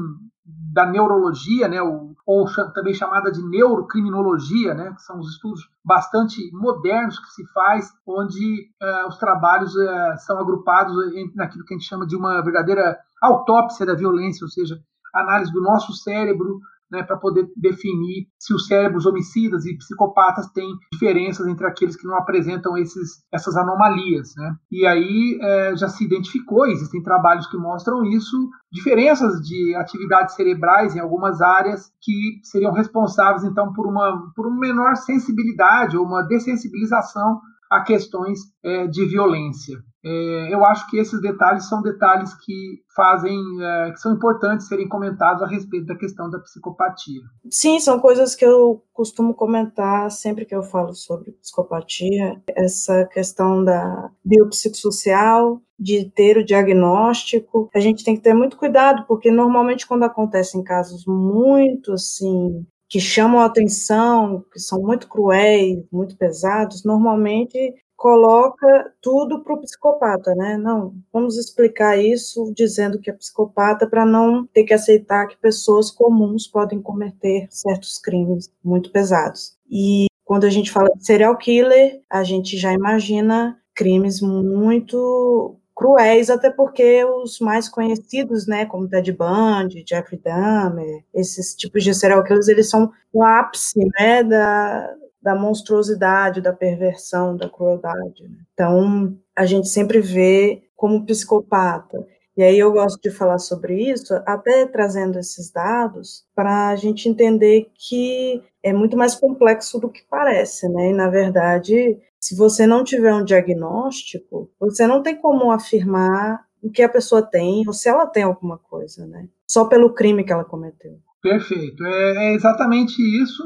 [0.72, 6.50] da neurologia, né, ou, ou também chamada de neurocriminologia, né, que são os estudos bastante
[6.54, 10.96] modernos que se faz, onde uh, os trabalhos uh, são agrupados
[11.36, 14.80] naquilo que a gente chama de uma verdadeira autópsia da violência, ou seja,
[15.22, 16.60] análise do nosso cérebro,
[16.92, 22.08] né, para poder definir se os cérebros homicidas e psicopatas têm diferenças entre aqueles que
[22.08, 24.34] não apresentam esses, essas anomalias.
[24.36, 24.56] Né?
[24.72, 30.96] E aí é, já se identificou, existem trabalhos que mostram isso, diferenças de atividades cerebrais
[30.96, 36.24] em algumas áreas que seriam responsáveis, então, por uma, por uma menor sensibilidade ou uma
[36.24, 39.78] dessensibilização a questões é, de violência.
[40.04, 44.88] É, eu acho que esses detalhes são detalhes que fazem, é, que são importantes serem
[44.88, 47.22] comentados a respeito da questão da psicopatia.
[47.50, 53.64] Sim, são coisas que eu costumo comentar sempre que eu falo sobre psicopatia, essa questão
[53.64, 57.70] da biopsicossocial, de ter o diagnóstico.
[57.76, 63.00] A gente tem que ter muito cuidado, porque normalmente quando acontecem casos muito assim que
[63.00, 70.34] chamam a atenção, que são muito cruéis, muito pesados, normalmente coloca tudo para o psicopata,
[70.34, 70.58] né?
[70.58, 75.92] Não, vamos explicar isso dizendo que é psicopata para não ter que aceitar que pessoas
[75.92, 79.58] comuns podem cometer certos crimes muito pesados.
[79.70, 86.30] E quando a gente fala de serial killer, a gente já imagina crimes muito cruéis,
[86.30, 92.22] até porque os mais conhecidos, né, como Ted Bundy, Jeffrey Dahmer, esses tipos de serial
[92.26, 98.24] killers, eles são o ápice, né, da, da monstruosidade, da perversão, da crueldade.
[98.24, 98.40] Né?
[98.54, 102.06] Então, a gente sempre vê como psicopata.
[102.36, 107.08] E aí eu gosto de falar sobre isso, até trazendo esses dados, para a gente
[107.08, 110.90] entender que é muito mais complexo do que parece, né?
[110.90, 116.70] E, na verdade, se você não tiver um diagnóstico, você não tem como afirmar o
[116.70, 119.28] que a pessoa tem ou se ela tem alguma coisa, né?
[119.48, 121.00] Só pelo crime que ela cometeu.
[121.22, 123.44] Perfeito, é, é exatamente isso.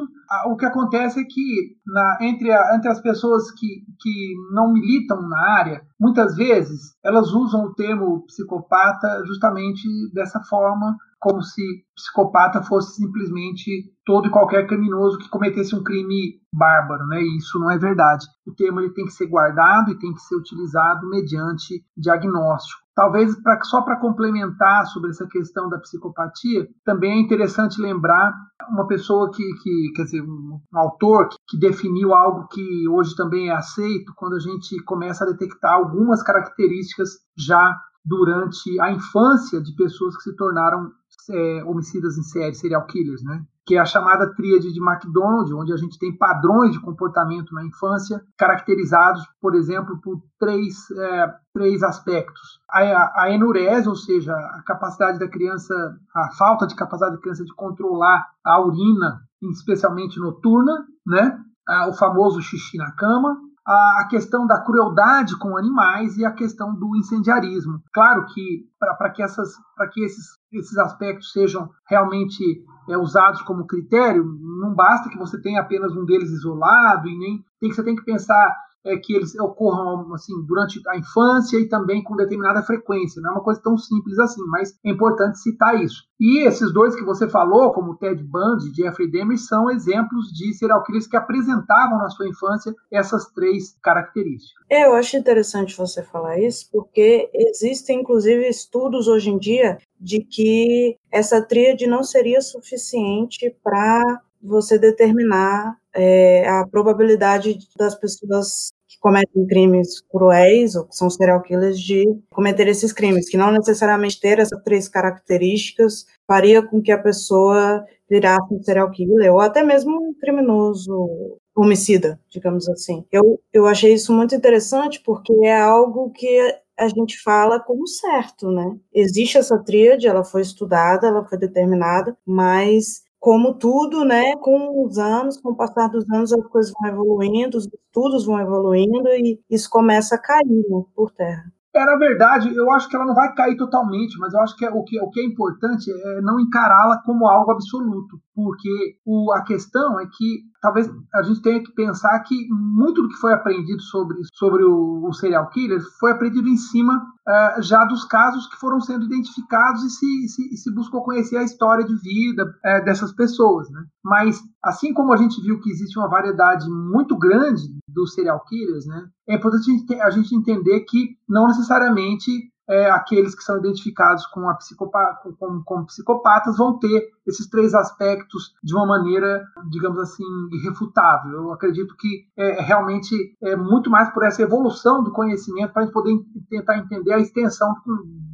[0.47, 5.21] O que acontece é que na, entre, a, entre as pessoas que, que não militam
[5.27, 11.63] na área, muitas vezes elas usam o termo psicopata justamente dessa forma, como se
[11.95, 17.21] psicopata fosse simplesmente todo e qualquer criminoso que cometesse um crime bárbaro, né?
[17.21, 18.25] E isso não é verdade.
[18.45, 22.82] O termo ele tem que ser guardado e tem que ser utilizado mediante diagnóstico.
[22.95, 28.31] Talvez pra, só para complementar sobre essa questão da psicopatia, também é interessante lembrar
[28.69, 33.15] uma pessoa que, que quer dizer, um, um autor que, que, definiu algo que hoje
[33.15, 37.75] também é aceito quando a gente começa a detectar algumas características já
[38.05, 40.91] durante a infância de pessoas que se tornaram
[41.31, 43.43] é, homicidas em série, serial killers, né?
[43.65, 47.63] Que é a chamada tríade de McDonald, onde a gente tem padrões de comportamento na
[47.63, 52.59] infância caracterizados, por exemplo, por três, é, três aspectos.
[52.69, 55.73] A, a, enurese, ou seja, a capacidade da criança,
[56.13, 61.39] a falta de capacidade da criança de controlar a urina, especialmente noturna, né?
[61.87, 66.95] o famoso xixi na cama, a questão da crueldade com animais e a questão do
[66.97, 67.81] incendiarismo.
[67.93, 69.53] Claro que para que, essas,
[69.93, 72.43] que esses, esses aspectos sejam realmente
[72.89, 74.25] é, usados como critério,
[74.61, 77.95] não basta que você tenha apenas um deles isolado e nem tem que você tem
[77.95, 78.53] que pensar
[78.85, 83.21] é, que eles ocorram assim durante a infância e também com determinada frequência.
[83.21, 86.03] Não é uma coisa tão simples assim, mas é importante citar isso.
[86.19, 90.53] E esses dois que você falou, como Ted Bundy e Jeffrey Dahmer, são exemplos de
[90.53, 94.63] serial killers que apresentavam na sua infância essas três características.
[94.69, 100.19] É, eu acho interessante você falar isso, porque existem inclusive estudos hoje em dia de
[100.19, 108.99] que essa tríade não seria suficiente para você determinar é, a probabilidade das pessoas que
[108.99, 114.19] cometem crimes cruéis ou que são serial killers de cometer esses crimes, que não necessariamente
[114.19, 119.63] ter essas três características faria com que a pessoa virasse um serial killer ou até
[119.63, 123.05] mesmo um criminoso homicida, digamos assim.
[123.11, 128.51] Eu, eu achei isso muito interessante porque é algo que a gente fala como certo,
[128.51, 128.75] né?
[128.93, 134.97] Existe essa tríade, ela foi estudada, ela foi determinada, mas como tudo, né, com os
[134.97, 139.39] anos, com o passar dos anos, as coisas vão evoluindo, os estudos vão evoluindo e
[139.49, 141.45] isso começa a cair né, por terra.
[141.73, 144.69] É, verdade, eu acho que ela não vai cair totalmente, mas eu acho que, é,
[144.69, 149.43] o, que o que é importante é não encará-la como algo absoluto, porque o, a
[149.43, 153.81] questão é que talvez a gente tenha que pensar que muito do que foi aprendido
[153.81, 158.57] sobre, sobre o, o serial killer foi aprendido em cima uh, já dos casos que
[158.57, 163.13] foram sendo identificados e se, se, se buscou conhecer a história de vida uh, dessas
[163.13, 163.69] pessoas.
[163.69, 163.83] Né?
[164.03, 168.85] Mas, assim como a gente viu que existe uma variedade muito grande dos serial killers,
[168.85, 169.69] né, é importante
[170.01, 172.31] a gente, entender que não necessariamente
[172.69, 177.73] é, aqueles que são identificados com a psicopata, como, como, psicopatas vão ter esses três
[177.73, 181.31] aspectos de uma maneira, digamos assim, irrefutável.
[181.31, 185.85] Eu acredito que é, realmente é muito mais por essa evolução do conhecimento para a
[185.85, 186.13] gente poder
[186.49, 187.73] tentar entender a extensão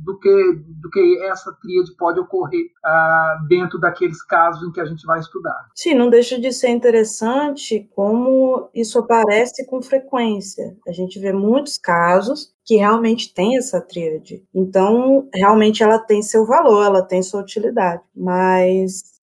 [0.03, 4.85] do que, do que essa tríade pode ocorrer ah, dentro daqueles casos em que a
[4.85, 5.67] gente vai estudar.
[5.75, 10.75] Sim, não deixa de ser interessante como isso aparece com frequência.
[10.87, 14.43] A gente vê muitos casos que realmente tem essa tríade.
[14.53, 18.03] Então, realmente ela tem seu valor, ela tem sua utilidade.
[18.15, 18.78] Mas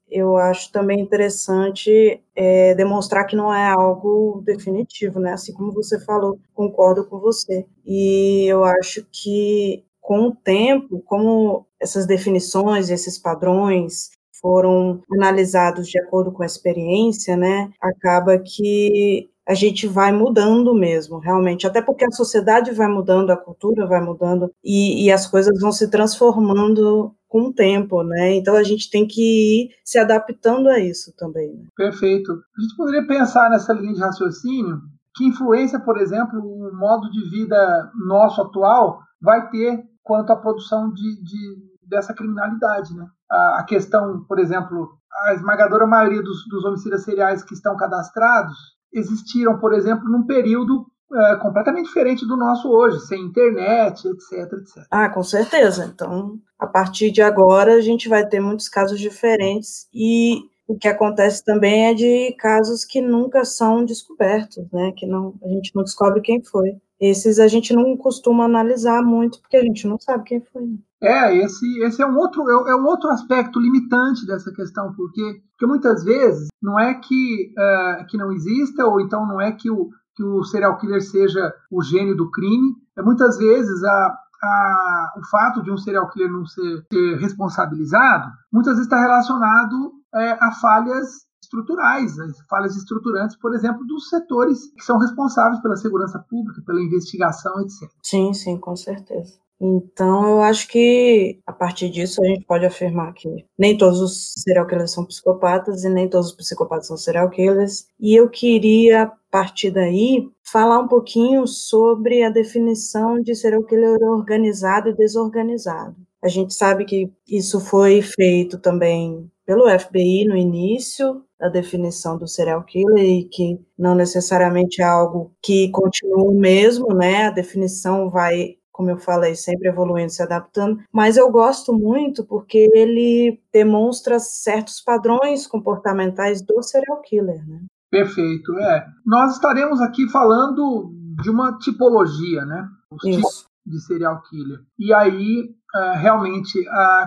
[0.08, 5.32] eu acho também interessante é, demonstrar que não é algo definitivo, né?
[5.32, 7.66] Assim como você falou, concordo com você.
[7.84, 15.98] E eu acho que com o tempo, como essas definições, esses padrões foram analisados de
[15.98, 17.70] acordo com a experiência, né?
[17.80, 21.66] Acaba que a gente vai mudando mesmo, realmente.
[21.66, 25.72] Até porque a sociedade vai mudando, a cultura vai mudando e, e as coisas vão
[25.72, 28.34] se transformando com o tempo, né?
[28.34, 31.54] Então a gente tem que ir se adaptando a isso também.
[31.54, 31.66] Né?
[31.76, 32.32] Perfeito.
[32.32, 34.80] A gente poderia pensar nessa linha de raciocínio
[35.14, 40.92] que influência, por exemplo, o modo de vida nosso atual vai ter quanto à produção
[40.92, 43.06] de, de dessa criminalidade, né?
[43.30, 44.90] A, a, questão, por exemplo,
[45.26, 48.56] a esmagadora maioria dos, dos homicidas seriais que estão cadastrados
[48.92, 54.84] existiram, por exemplo, num período é, completamente diferente do nosso hoje, sem internet, etc, etc.
[54.90, 55.90] Ah, com certeza.
[55.92, 60.88] Então, a partir de agora, a gente vai ter muitos casos diferentes e o que
[60.88, 64.92] acontece também é de casos que nunca são descobertos, né?
[64.96, 66.76] Que não, a gente não descobre quem foi.
[66.98, 70.62] Esses a gente não costuma analisar muito porque a gente não sabe quem foi.
[70.62, 70.78] Né?
[71.02, 75.42] É, esse, esse é um outro é, é um outro aspecto limitante dessa questão, porque,
[75.50, 79.70] porque muitas vezes não é que, uh, que não exista ou então não é que
[79.70, 82.74] o, que o serial killer seja o gênio do crime.
[82.96, 88.30] É muitas vezes a, a, o fato de um serial killer não ser, ser responsabilizado,
[88.52, 92.16] muitas vezes está relacionado é, a falhas estruturais,
[92.48, 97.88] falhas estruturantes, por exemplo, dos setores que são responsáveis pela segurança pública, pela investigação, etc.
[98.02, 99.38] Sim, sim, com certeza.
[99.60, 104.34] Então, eu acho que a partir disso a gente pode afirmar que nem todos os
[104.36, 107.86] serial killers são psicopatas e nem todos os psicopatas são serial killers.
[107.98, 114.88] E eu queria, partir daí, falar um pouquinho sobre a definição de serial killer organizado
[114.88, 115.94] e desorganizado.
[116.24, 122.26] A gente sabe que isso foi feito também pelo FBI no início da definição do
[122.26, 127.26] serial killer e que não necessariamente é algo que continua o mesmo, né?
[127.26, 132.68] A definição vai como eu falei, sempre evoluindo, se adaptando, mas eu gosto muito porque
[132.74, 137.60] ele demonstra certos padrões comportamentais do serial killer, né?
[137.90, 138.86] Perfeito, é.
[139.04, 142.68] Nós estaremos aqui falando de uma tipologia, né?
[142.90, 143.16] Os Isso.
[143.16, 144.60] tipos de serial killer.
[144.78, 146.64] E aí, uh, realmente,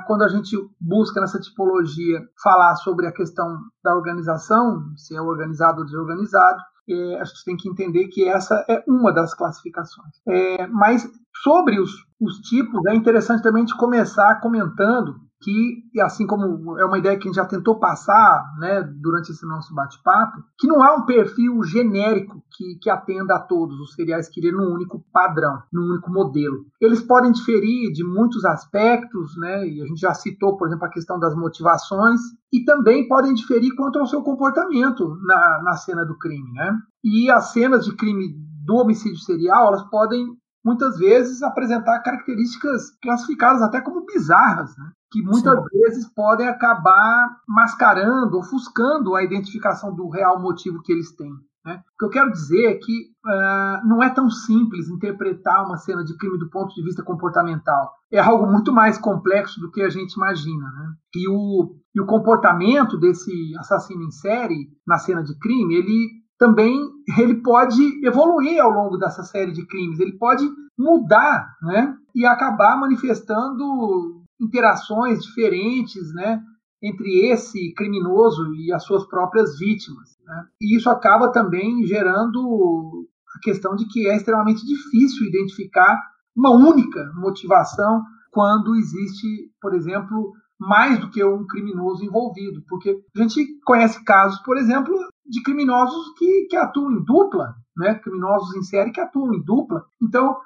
[0.08, 5.80] quando a gente busca nessa tipologia falar sobre a questão da organização, se é organizado
[5.80, 10.10] ou desorganizado, é, a gente tem que entender que essa é uma das classificações.
[10.28, 11.08] É, mas
[11.44, 16.98] sobre os, os tipos, é interessante também de começar comentando que, assim como é uma
[16.98, 20.96] ideia que a gente já tentou passar né, durante esse nosso bate-papo, que não há
[20.96, 25.92] um perfil genérico que, que atenda a todos os seriais killer num único padrão, num
[25.92, 26.66] único modelo.
[26.82, 30.92] Eles podem diferir de muitos aspectos, né, e a gente já citou, por exemplo, a
[30.92, 32.20] questão das motivações,
[32.52, 36.52] e também podem diferir quanto ao seu comportamento na, na cena do crime.
[36.54, 36.78] Né?
[37.04, 40.28] E as cenas de crime do homicídio serial, elas podem
[40.64, 44.92] muitas vezes apresentar características classificadas até como bizarras, né?
[45.12, 45.80] Que muitas Sim.
[45.80, 51.32] vezes podem acabar mascarando, ofuscando a identificação do real motivo que eles têm.
[51.66, 51.82] Né?
[51.94, 56.04] O que eu quero dizer é que uh, não é tão simples interpretar uma cena
[56.04, 57.92] de crime do ponto de vista comportamental.
[58.12, 60.66] É algo muito mais complexo do que a gente imagina.
[60.66, 60.94] Né?
[61.16, 66.80] E, o, e o comportamento desse assassino em série na cena de crime, ele também
[67.20, 71.94] ele pode evoluir ao longo dessa série de crimes, ele pode mudar, né?
[72.16, 76.42] E acabar manifestando interações diferentes, né?
[76.82, 80.18] Entre esse criminoso e as suas próprias vítimas.
[80.26, 80.46] Né?
[80.62, 86.00] E isso acaba também gerando a questão de que é extremamente difícil identificar
[86.36, 92.64] uma única motivação quando existe, por exemplo, mais do que um criminoso envolvido.
[92.70, 97.96] Porque a gente conhece casos, por exemplo, de criminosos que, que atuam em dupla, né?
[97.96, 99.84] criminosos em série que atuam em dupla.
[100.02, 100.38] Então,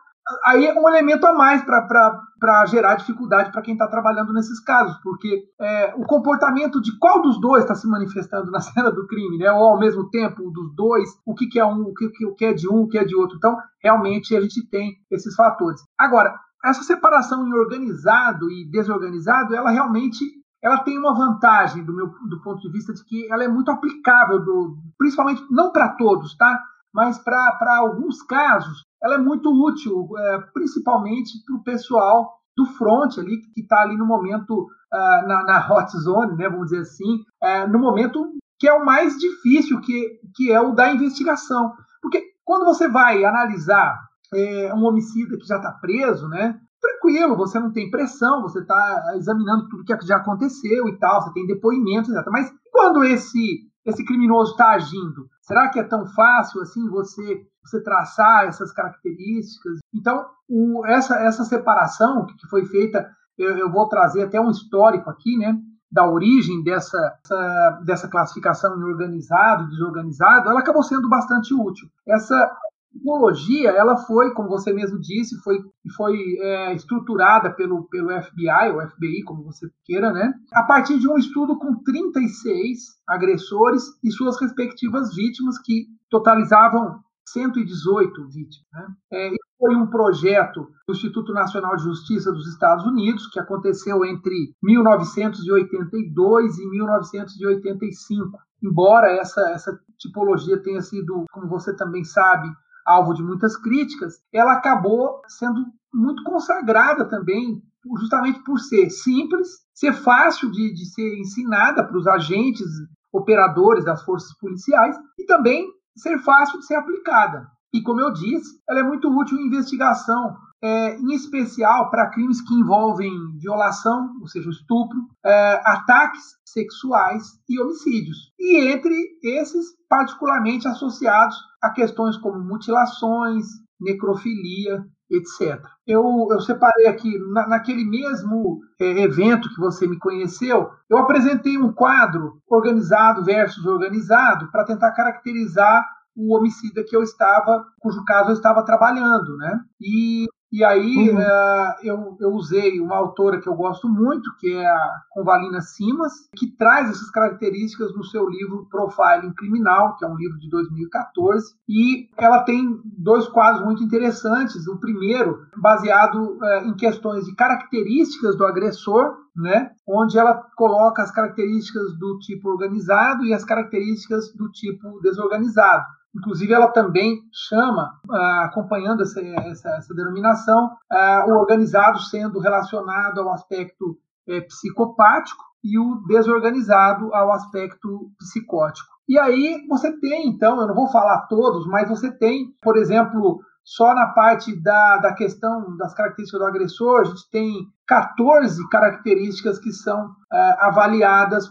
[0.45, 4.97] aí é um elemento a mais para gerar dificuldade para quem está trabalhando nesses casos,
[5.03, 9.37] porque é, o comportamento de qual dos dois está se manifestando na cena do crime,
[9.37, 9.51] né?
[9.51, 12.45] ou ao mesmo tempo dos dois, o que, que é um, o que, o que
[12.45, 13.37] é de um, o que é de outro.
[13.37, 15.81] Então, realmente a gente tem esses fatores.
[15.97, 16.33] Agora,
[16.63, 20.23] essa separação em organizado e desorganizado, ela realmente
[20.63, 23.69] ela tem uma vantagem do meu do ponto de vista de que ela é muito
[23.69, 26.57] aplicável, do, principalmente não para todos, tá?
[26.93, 33.17] Mas para alguns casos, ela é muito útil, é, principalmente para o pessoal do front
[33.17, 36.47] ali que está ali no momento uh, na, na, hot zone, né?
[36.47, 38.29] Vamos dizer assim, uh, no momento
[38.59, 43.25] que é o mais difícil, que, que é o da investigação, porque quando você vai
[43.25, 43.99] analisar
[44.33, 46.59] é, um homicida que já está preso, né?
[46.79, 51.33] tranquilo, você não tem pressão, você está examinando tudo que já aconteceu e tal, você
[51.33, 52.25] tem depoimentos, etc.
[52.29, 57.81] Mas quando esse esse criminoso está agindo, será que é tão fácil assim você você
[57.81, 59.79] traçar essas características?
[59.93, 65.09] Então, o, essa essa separação que foi feita, eu, eu, vou trazer até um histórico
[65.09, 65.55] aqui, né?
[65.91, 71.87] Da origem dessa, essa, dessa classificação em organizado e desorganizado, ela acabou sendo bastante útil.
[72.07, 72.51] Essa,
[72.93, 75.57] tecnologia, ela foi, como você mesmo disse, foi,
[75.95, 80.33] foi é, estruturada pelo, pelo FBI, ou FBI, como você queira, né?
[80.53, 88.27] A partir de um estudo com 36 agressores e suas respectivas vítimas, que totalizavam 118
[88.27, 88.67] vítimas.
[88.73, 88.87] Né?
[89.11, 94.53] É, foi um projeto do Instituto Nacional de Justiça dos Estados Unidos, que aconteceu entre
[94.61, 98.37] 1982 e 1985.
[98.61, 102.49] Embora essa, essa tipologia tenha sido, como você também sabe,
[102.85, 107.61] alvo de muitas críticas, ela acabou sendo muito consagrada também,
[107.99, 112.67] justamente por ser simples, ser fácil de, de ser ensinada para os agentes
[113.11, 117.47] operadores das forças policiais e também ser fácil de ser aplicada.
[117.73, 122.39] E, como eu disse, ela é muito útil em investigação, é, em especial para crimes
[122.41, 128.31] que envolvem violação, ou seja, estupro, é, ataques sexuais e homicídios.
[128.39, 133.45] E entre esses, particularmente associados a questões como mutilações,
[133.79, 135.63] necrofilia, etc.
[135.87, 141.57] Eu, eu separei aqui, na, naquele mesmo é, evento que você me conheceu, eu apresentei
[141.57, 148.29] um quadro organizado versus organizado para tentar caracterizar o homicida que eu estava, cujo caso
[148.29, 149.59] eu estava trabalhando, né?
[149.81, 151.17] E e aí uhum.
[151.17, 156.13] uh, eu, eu, usei uma autora que eu gosto muito, que é a Convalina Simas,
[156.37, 161.55] que traz essas características no seu livro Profiling Criminal, que é um livro de 2014.
[161.67, 164.67] E ela tem dois quadros muito interessantes.
[164.67, 169.71] O primeiro, baseado uh, em questões de características do agressor, né?
[169.87, 175.83] onde ela coloca as características do tipo organizado e as características do tipo desorganizado.
[176.15, 183.21] Inclusive, ela também chama, ah, acompanhando essa, essa, essa denominação, ah, o organizado sendo relacionado
[183.21, 183.97] ao aspecto
[184.27, 188.93] é, psicopático e o desorganizado ao aspecto psicótico.
[189.07, 193.41] E aí você tem, então, eu não vou falar todos, mas você tem, por exemplo,
[193.63, 199.57] só na parte da, da questão das características do agressor, a gente tem 14 características
[199.57, 200.15] que são uh,
[200.59, 201.49] avaliadas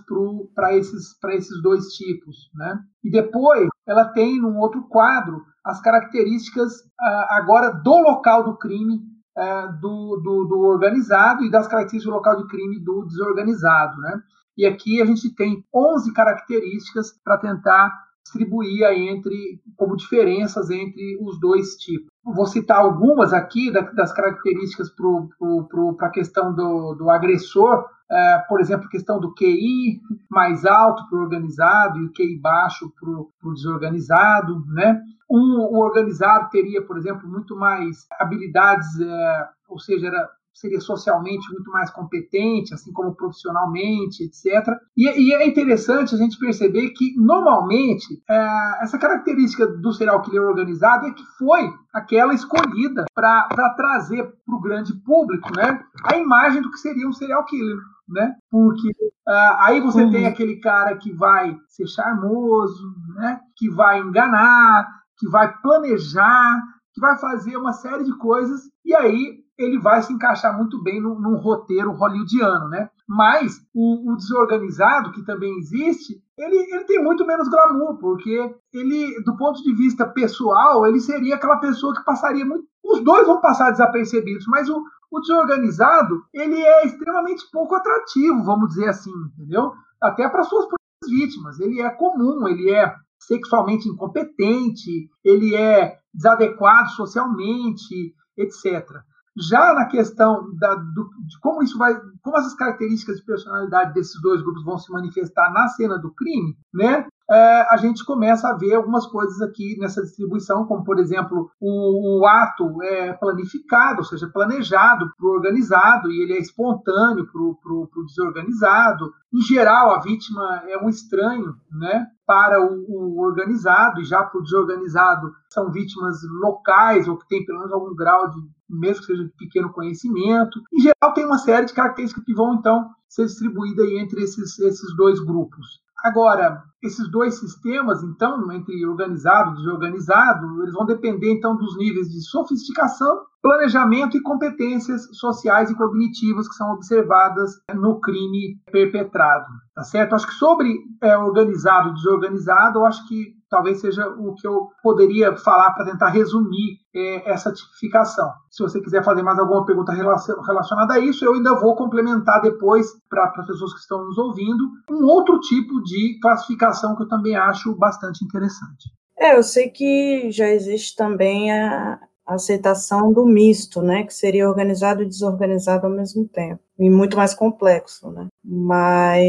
[0.55, 2.51] para esses, esses dois tipos.
[2.55, 2.79] Né?
[3.03, 9.01] E depois ela tem num outro quadro as características uh, agora do local do crime
[9.39, 13.97] uh, do, do, do, organizado e das características do local de crime do desorganizado.
[14.03, 14.23] Né?
[14.59, 17.91] E aqui a gente tem 11 características para tentar
[18.25, 22.09] distribuir entre como diferenças entre os dois tipos.
[22.25, 28.89] Vou citar algumas aqui das características para a questão do, do agressor, é, por exemplo,
[28.89, 30.01] questão do QI
[30.31, 34.65] mais alto para o organizado e o QI baixo para o desorganizado.
[34.67, 35.01] Né?
[35.29, 41.51] Um, o organizado teria, por exemplo, muito mais habilidades, é, ou seja, era seria socialmente
[41.53, 44.77] muito mais competente, assim como profissionalmente, etc.
[44.97, 50.43] E, e é interessante a gente perceber que, normalmente, é, essa característica do serial killer
[50.43, 56.63] organizado é que foi aquela escolhida para trazer para o grande público né, a imagem
[56.63, 57.79] do que seria um serial killer.
[58.09, 58.35] Né?
[58.51, 58.89] Porque
[59.27, 60.11] uh, aí você uhum.
[60.11, 63.41] tem aquele cara que vai ser charmoso, né?
[63.57, 64.87] que vai enganar,
[65.17, 66.61] que vai planejar,
[66.93, 71.01] que vai fazer uma série de coisas, e aí ele vai se encaixar muito bem
[71.01, 72.89] num, num roteiro hollywoodiano, né?
[73.07, 79.23] Mas o, o, desorganizado, que também existe, ele, ele tem muito menos glamour, porque ele,
[79.25, 82.65] do ponto de vista pessoal, ele seria aquela pessoa que passaria muito.
[82.83, 88.71] Os dois vão passar desapercebidos, mas o, o desorganizado, ele é extremamente pouco atrativo, vamos
[88.71, 89.73] dizer assim, entendeu?
[90.01, 90.67] Até para suas
[91.09, 91.61] vítimas.
[91.61, 98.89] Ele é comum, ele é sexualmente incompetente, ele é desadequado socialmente, etc.
[99.37, 104.21] Já na questão da, do, de como isso vai, como essas características de personalidade desses
[104.21, 107.07] dois grupos vão se manifestar na cena do crime, né?
[107.31, 112.21] É, a gente começa a ver algumas coisas aqui nessa distribuição, como por exemplo o,
[112.21, 117.41] o ato é planificado, ou seja, planejado para o organizado e ele é espontâneo para
[117.41, 119.13] o desorganizado.
[119.33, 122.07] Em geral, a vítima é um estranho, né?
[122.27, 127.45] Para o, o organizado e já para o desorganizado são vítimas locais ou que têm
[127.45, 128.41] pelo menos algum grau de
[128.73, 130.61] mesmo que seja de pequeno conhecimento.
[130.73, 134.97] Em geral, tem uma série de características que vão, então, ser distribuídas entre esses, esses
[134.97, 135.82] dois grupos.
[136.03, 142.09] Agora, esses dois sistemas, então, entre organizado e desorganizado, eles vão depender, então, dos níveis
[142.09, 149.47] de sofisticação, planejamento e competências sociais e cognitivas que são observadas no crime perpetrado.
[149.75, 150.15] Tá certo?
[150.15, 154.71] Acho que sobre é, organizado e desorganizado, eu acho que talvez seja o que eu
[154.83, 158.29] poderia falar para tentar resumir é, essa tipificação.
[158.51, 162.87] Se você quiser fazer mais alguma pergunta relacionada a isso, eu ainda vou complementar depois
[163.11, 167.37] para as pessoas que estão nos ouvindo um outro tipo de classificação que eu também
[167.37, 168.91] acho bastante interessante.
[169.19, 175.03] É, eu sei que já existe também a aceitação do misto, né, que seria organizado
[175.03, 178.29] e desorganizado ao mesmo tempo, e muito mais complexo, né?
[178.43, 179.29] Mas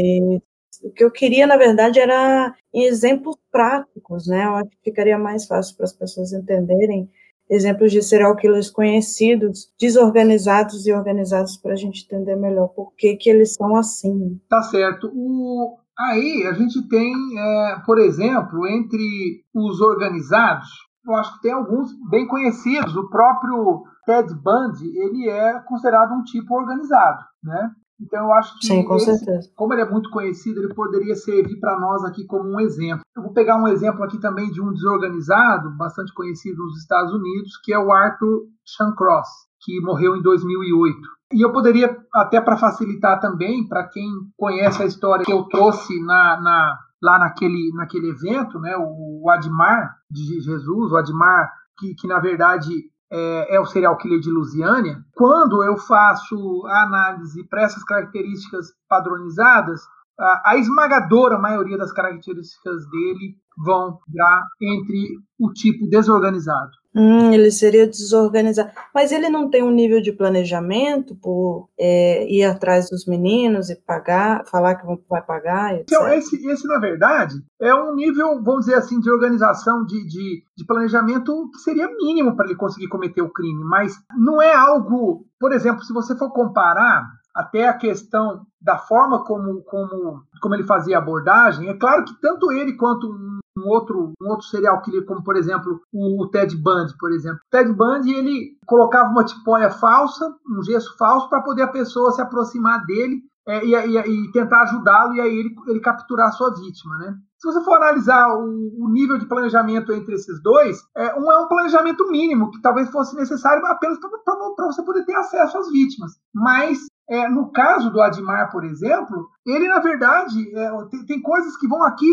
[0.82, 4.44] o que eu queria, na verdade, era exemplos práticos, né?
[4.44, 7.08] Eu acho que ficaria mais fácil para as pessoas entenderem
[7.48, 13.16] exemplos de serial killers conhecidos, desorganizados e organizados para a gente entender melhor por que,
[13.16, 14.40] que eles são assim.
[14.48, 15.10] Tá certo.
[15.14, 15.78] O...
[15.98, 20.68] Aí a gente tem, é, por exemplo, entre os organizados,
[21.06, 22.96] eu acho que tem alguns bem conhecidos.
[22.96, 27.70] O próprio Ted Bundy, ele é considerado um tipo organizado, né?
[28.00, 29.50] Então eu acho que, Sim, com esse, certeza.
[29.54, 33.04] como ele é muito conhecido, ele poderia servir para nós aqui como um exemplo.
[33.16, 37.56] Eu vou pegar um exemplo aqui também de um desorganizado, bastante conhecido nos Estados Unidos,
[37.62, 39.28] que é o Arthur Shancross,
[39.60, 40.98] que morreu em 2008.
[41.32, 45.98] E eu poderia, até para facilitar também, para quem conhece a história que eu trouxe
[46.04, 51.94] na, na, lá naquele, naquele evento, né, o, o Admar de Jesus, o Admar que,
[51.94, 52.72] que na verdade
[53.14, 58.72] é, é, o serial killer de Lusiânia, quando eu faço a análise para essas características
[58.88, 59.82] padronizadas,
[60.18, 66.72] a, a, esmagadora maioria das características dele vão dar entre o tipo desorganizado.
[66.94, 68.70] Hum, ele seria desorganizado.
[68.94, 73.74] Mas ele não tem um nível de planejamento por é, ir atrás dos meninos e
[73.74, 75.74] pagar, falar que vai pagar?
[75.74, 75.86] Etc.
[75.88, 80.44] Então, esse, esse, na verdade, é um nível, vamos dizer assim, de organização, de, de,
[80.56, 83.64] de planejamento que seria mínimo para ele conseguir cometer o crime.
[83.64, 85.26] Mas não é algo.
[85.40, 90.62] Por exemplo, se você for comparar até a questão da forma como, como, como ele
[90.62, 94.80] fazia a abordagem, é claro que tanto ele quanto um um outro, um outro serial
[94.82, 97.38] killer, como por exemplo o, Ted Bundy, por exemplo.
[97.46, 102.12] O Ted Bundy ele colocava uma tipóia falsa, um gesso falso, para poder a pessoa
[102.12, 106.32] se aproximar dele é, e, e, e, tentar ajudá-lo e aí ele, ele capturar a
[106.32, 107.14] sua vítima, né?
[107.38, 111.38] Se você for analisar o, o nível de planejamento entre esses dois, é, um é
[111.38, 116.12] um planejamento mínimo, que talvez fosse necessário apenas para você poder ter acesso às vítimas.
[116.34, 121.56] Mas é, no caso do Admar, por exemplo, ele, na verdade, é, tem, tem, coisas
[121.56, 122.06] que vão aqui,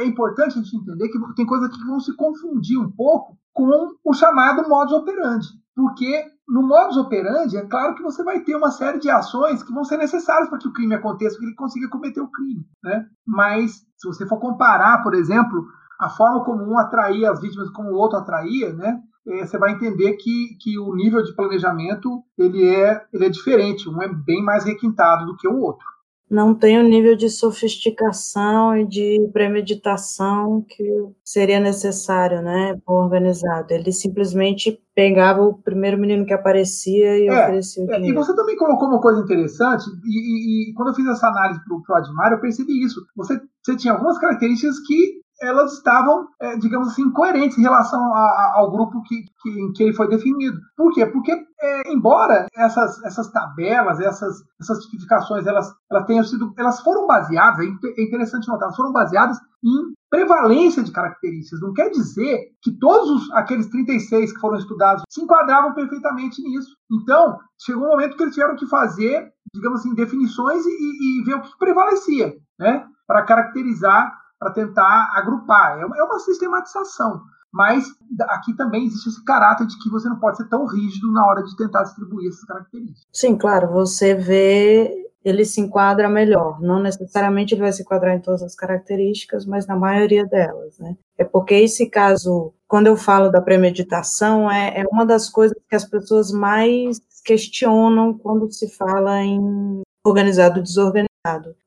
[0.00, 3.94] é importante a gente entender que tem coisas que vão se confundir um pouco com
[4.04, 5.46] o chamado modus operandi.
[5.74, 9.72] Porque no modus operandi, é claro que você vai ter uma série de ações que
[9.72, 12.66] vão ser necessárias para que o crime aconteça, que ele consiga cometer o crime.
[12.82, 13.06] Né?
[13.26, 15.66] Mas, se você for comparar, por exemplo,
[16.00, 19.00] a forma como um atraía as vítimas como o outro atraía, né?
[19.26, 23.88] É, você vai entender que, que o nível de planejamento ele é, ele é diferente,
[23.88, 25.86] um é bem mais requintado do que o outro.
[26.32, 30.82] Não tem o nível de sofisticação e de premeditação que
[31.22, 33.66] seria necessário, né, organizado.
[33.70, 38.06] Ele simplesmente pegava o primeiro menino que aparecia e é, oferecia o dinheiro.
[38.06, 41.28] É, e você também colocou uma coisa interessante, e, e, e quando eu fiz essa
[41.28, 43.04] análise para o Admar, eu percebi isso.
[43.14, 48.18] Você, você tinha algumas características que elas estavam, é, digamos assim, coerentes em relação a,
[48.18, 50.58] a, ao grupo que, que, em que ele foi definido.
[50.76, 51.06] Por quê?
[51.06, 57.06] Porque, é, embora essas, essas tabelas, essas, essas tipificações, elas, elas tenham sido, elas foram
[57.06, 61.60] baseadas, é, é interessante notar, elas foram baseadas em prevalência de características.
[61.60, 66.76] Não quer dizer que todos os, aqueles 36 que foram estudados se enquadravam perfeitamente nisso.
[66.90, 71.36] Então, chegou um momento que eles tiveram que fazer, digamos assim, definições e, e ver
[71.36, 72.86] o que prevalecia, né?
[73.06, 75.78] Para caracterizar para tentar agrupar.
[75.78, 77.22] É, é uma sistematização.
[77.52, 77.84] Mas
[78.22, 81.42] aqui também existe esse caráter de que você não pode ser tão rígido na hora
[81.42, 83.04] de tentar distribuir essas características.
[83.12, 84.90] Sim, claro, você vê,
[85.22, 86.60] ele se enquadra melhor.
[86.60, 90.96] Não necessariamente ele vai se enquadrar em todas as características, mas na maioria delas, né?
[91.18, 95.76] É porque esse caso, quando eu falo da premeditação, é, é uma das coisas que
[95.76, 101.11] as pessoas mais questionam quando se fala em organizado desorganizado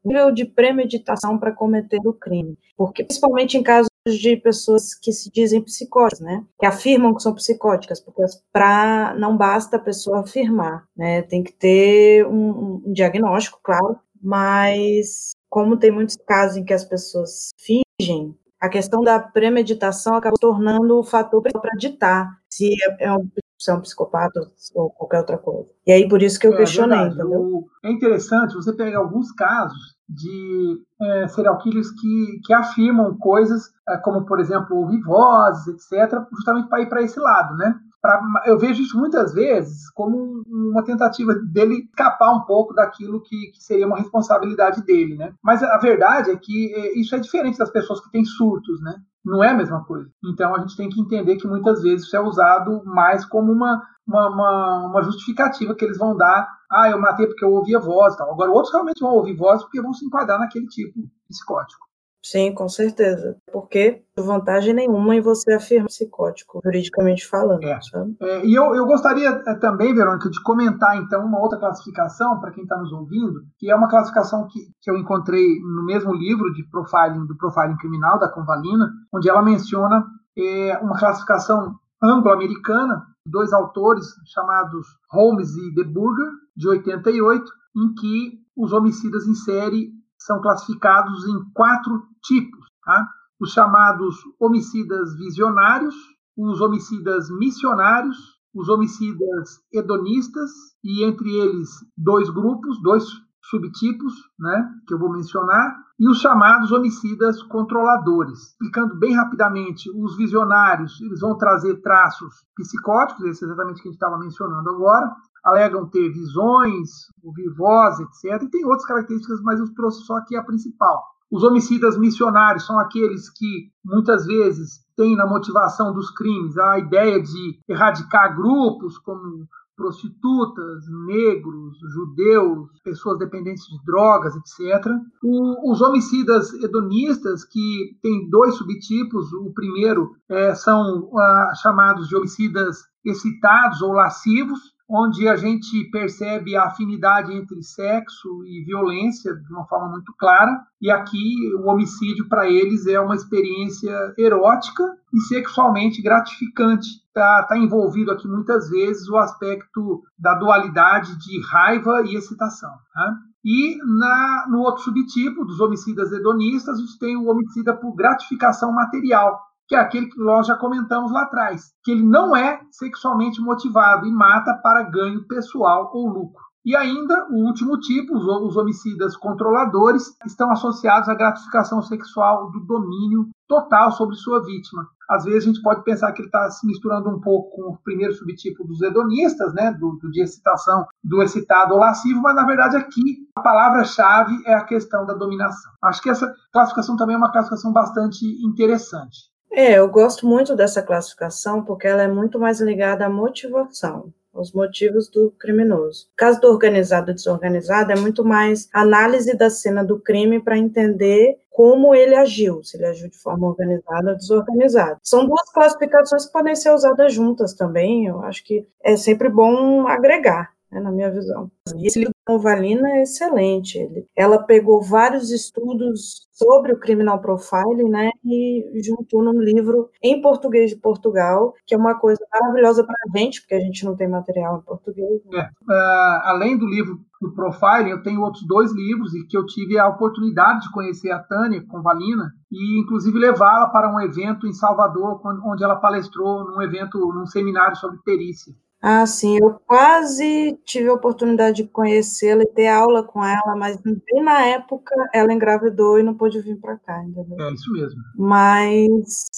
[0.04, 5.32] nível de premeditação para cometer o crime, porque principalmente em casos de pessoas que se
[5.32, 10.86] dizem psicóticas, né, que afirmam que são psicóticas, porque para não basta a pessoa afirmar,
[10.96, 16.74] né, tem que ter um, um diagnóstico, claro, mas como tem muitos casos em que
[16.74, 23.06] as pessoas fingem a questão da premeditação acaba tornando o fator para ditar se é,
[23.06, 23.12] é
[23.58, 24.40] se é um psicopata
[24.74, 25.70] ou qualquer outra coisa.
[25.86, 27.22] E aí, por isso que eu é, questionei, verdade.
[27.22, 27.66] entendeu?
[27.84, 33.98] é interessante, você pega alguns casos de é, serial killers que, que afirmam coisas, é,
[33.98, 37.76] como, por exemplo, ouvir vozes, etc., justamente para ir para esse lado, né?
[38.02, 43.52] Pra, eu vejo isso muitas vezes como uma tentativa dele escapar um pouco daquilo que,
[43.52, 45.34] que, seria uma responsabilidade dele, né?
[45.44, 48.96] Mas a verdade é que é, isso é diferente das pessoas que têm surtos, né?
[49.26, 50.08] Não é a mesma coisa.
[50.24, 53.82] Então a gente tem que entender que muitas vezes isso é usado mais como uma,
[54.08, 56.48] uma, uma, uma justificativa que eles vão dar.
[56.72, 58.16] Ah, eu matei porque eu ouvia voz.
[58.16, 58.32] Tal.
[58.32, 61.85] Agora, outros realmente vão ouvir voz porque vão se enquadrar naquele tipo psicótico.
[62.26, 63.38] Sim, com certeza.
[63.54, 67.64] Porque vantagem nenhuma em você afirmar psicótico, juridicamente falando.
[67.64, 67.80] É.
[68.20, 72.50] É, e eu, eu gostaria é, também, Verônica, de comentar então uma outra classificação para
[72.50, 76.52] quem está nos ouvindo, que é uma classificação que, que eu encontrei no mesmo livro
[76.52, 80.04] de profiling do profiling criminal da Convalina, onde ela menciona
[80.36, 84.04] é, uma classificação anglo-americana, dois autores
[84.34, 87.46] chamados Holmes e De Burger, de 88,
[87.78, 89.94] em que os homicidas em série
[90.26, 93.08] são classificados em quatro tipos: tá?
[93.40, 95.96] os chamados homicidas visionários,
[96.38, 98.18] os homicidas missionários,
[98.54, 100.52] os homicidas hedonistas,
[100.84, 103.04] e entre eles dois grupos, dois
[103.50, 108.40] subtipos, né, que eu vou mencionar, e os chamados homicidas controladores.
[108.52, 113.92] Explicando bem rapidamente, os visionários eles vão trazer traços psicóticos, esse é exatamente que a
[113.92, 116.90] gente estava mencionando agora, alegam ter visões,
[117.24, 118.42] ouvir voz, etc.
[118.42, 121.04] E tem outras características, mas eu trouxe só aqui a principal.
[121.32, 127.22] Os homicidas missionários são aqueles que muitas vezes têm na motivação dos crimes a ideia
[127.22, 134.86] de erradicar grupos como prostitutas, negros, judeus, pessoas dependentes de drogas, etc.
[135.22, 142.16] O, os homicidas hedonistas, que tem dois subtipos, o primeiro é, são ah, chamados de
[142.16, 149.52] homicidas excitados ou lascivos, onde a gente percebe a afinidade entre sexo e violência de
[149.52, 154.84] uma forma muito clara, e aqui o homicídio para eles é uma experiência erótica
[155.14, 156.88] e sexualmente gratificante.
[157.08, 162.72] Está tá envolvido aqui muitas vezes o aspecto da dualidade de raiva e excitação.
[162.94, 163.18] Tá?
[163.44, 168.72] E na, no outro subtipo dos homicidas hedonistas, a gente tem o homicida por gratificação
[168.72, 173.42] material, que é aquele que nós já comentamos lá atrás, que ele não é sexualmente
[173.42, 176.46] motivado e mata para ganho pessoal ou lucro.
[176.66, 183.30] E ainda, o último tipo, os homicidas controladores, estão associados à gratificação sexual do domínio
[183.48, 184.88] total sobre sua vítima.
[185.08, 187.78] Às vezes a gente pode pensar que ele está se misturando um pouco com o
[187.84, 192.46] primeiro subtipo dos hedonistas, né, do, do de excitação, do excitado ou lascivo, mas na
[192.46, 195.72] verdade aqui a palavra-chave é a questão da dominação.
[195.84, 199.35] Acho que essa classificação também é uma classificação bastante interessante.
[199.58, 204.52] É, eu gosto muito dessa classificação porque ela é muito mais ligada à motivação os
[204.52, 206.08] motivos do criminoso.
[206.14, 210.58] O caso do organizado e desorganizado é muito mais análise da cena do crime para
[210.58, 215.00] entender como ele agiu, se ele agiu de forma organizada ou desorganizada.
[215.02, 219.88] São duas classificações que podem ser usadas juntas também, eu acho que é sempre bom
[219.88, 221.50] agregar né, na minha visão.
[221.78, 223.78] E esse livro da Valina é excelente.
[223.78, 230.22] Ele, ela pegou vários estudos sobre o criminal profiling, né, e juntou num livro em
[230.22, 233.96] português de Portugal, que é uma coisa maravilhosa para a gente, porque a gente não
[233.96, 235.22] tem material em português.
[235.32, 235.40] Né?
[235.40, 239.46] É, uh, além do livro do profiling, eu tenho outros dois livros e que eu
[239.46, 244.46] tive a oportunidade de conhecer a Tânia com Valina e inclusive levá-la para um evento
[244.46, 248.54] em Salvador, onde ela palestrou num evento, num seminário sobre perícia.
[248.88, 253.78] Ah, sim, eu quase tive a oportunidade de conhecê-la e ter aula com ela, mas
[253.82, 257.36] bem na época ela engravidou e não pôde vir para cá, entendeu?
[257.50, 258.00] É isso mesmo.
[258.16, 258.94] Mas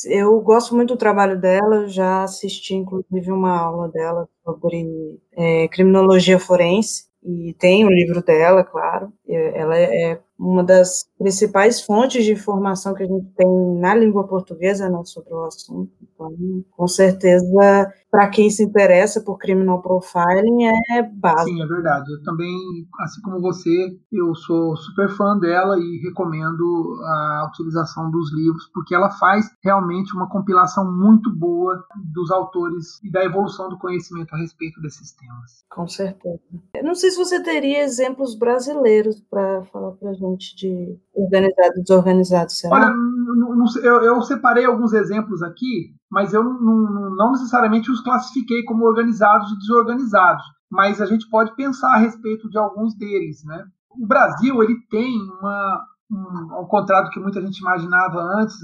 [0.06, 6.38] eu gosto muito do trabalho dela, já assisti inclusive uma aula dela sobre é, criminologia
[6.40, 9.14] forense, e tem o livro dela, claro.
[9.28, 13.48] Ela é uma das principais fontes de informação que a gente tem
[13.80, 15.92] na língua portuguesa né, sobre o assunto.
[16.02, 16.32] Então,
[16.72, 21.50] com certeza, para quem se interessa por criminal profiling, é básico.
[21.50, 22.12] Sim, é verdade.
[22.12, 22.56] Eu também,
[23.00, 28.96] assim como você, eu sou super fã dela e recomendo a utilização dos livros, porque
[28.96, 34.38] ela faz realmente uma compilação muito boa dos autores e da evolução do conhecimento a
[34.38, 35.66] respeito desses temas.
[35.70, 36.40] Com certeza.
[36.76, 41.82] Eu não sei se você teria exemplos brasileiros para falar para a gente de organizado
[41.82, 42.76] desorganizado, será?
[42.76, 48.02] Olha, não, não, eu, eu, separei alguns exemplos aqui, mas eu não, não necessariamente os
[48.02, 53.44] classifiquei como organizados e desorganizados, mas a gente pode pensar a respeito de alguns deles,
[53.46, 53.66] né?
[53.90, 58.56] O Brasil, ele tem uma, um, ao contrário do que muita gente imaginava antes,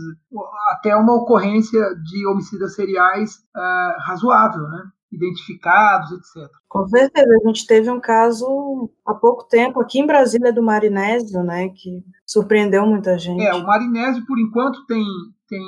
[0.71, 4.83] até uma ocorrência de homicidas seriais uh, razoável, né?
[5.13, 6.49] Identificados, etc.
[6.67, 11.43] Com certeza, a gente teve um caso há pouco tempo aqui em Brasília do Marinésio,
[11.43, 13.43] né, que surpreendeu muita gente.
[13.43, 15.05] É, o Marinésio, por enquanto, tem,
[15.47, 15.61] tem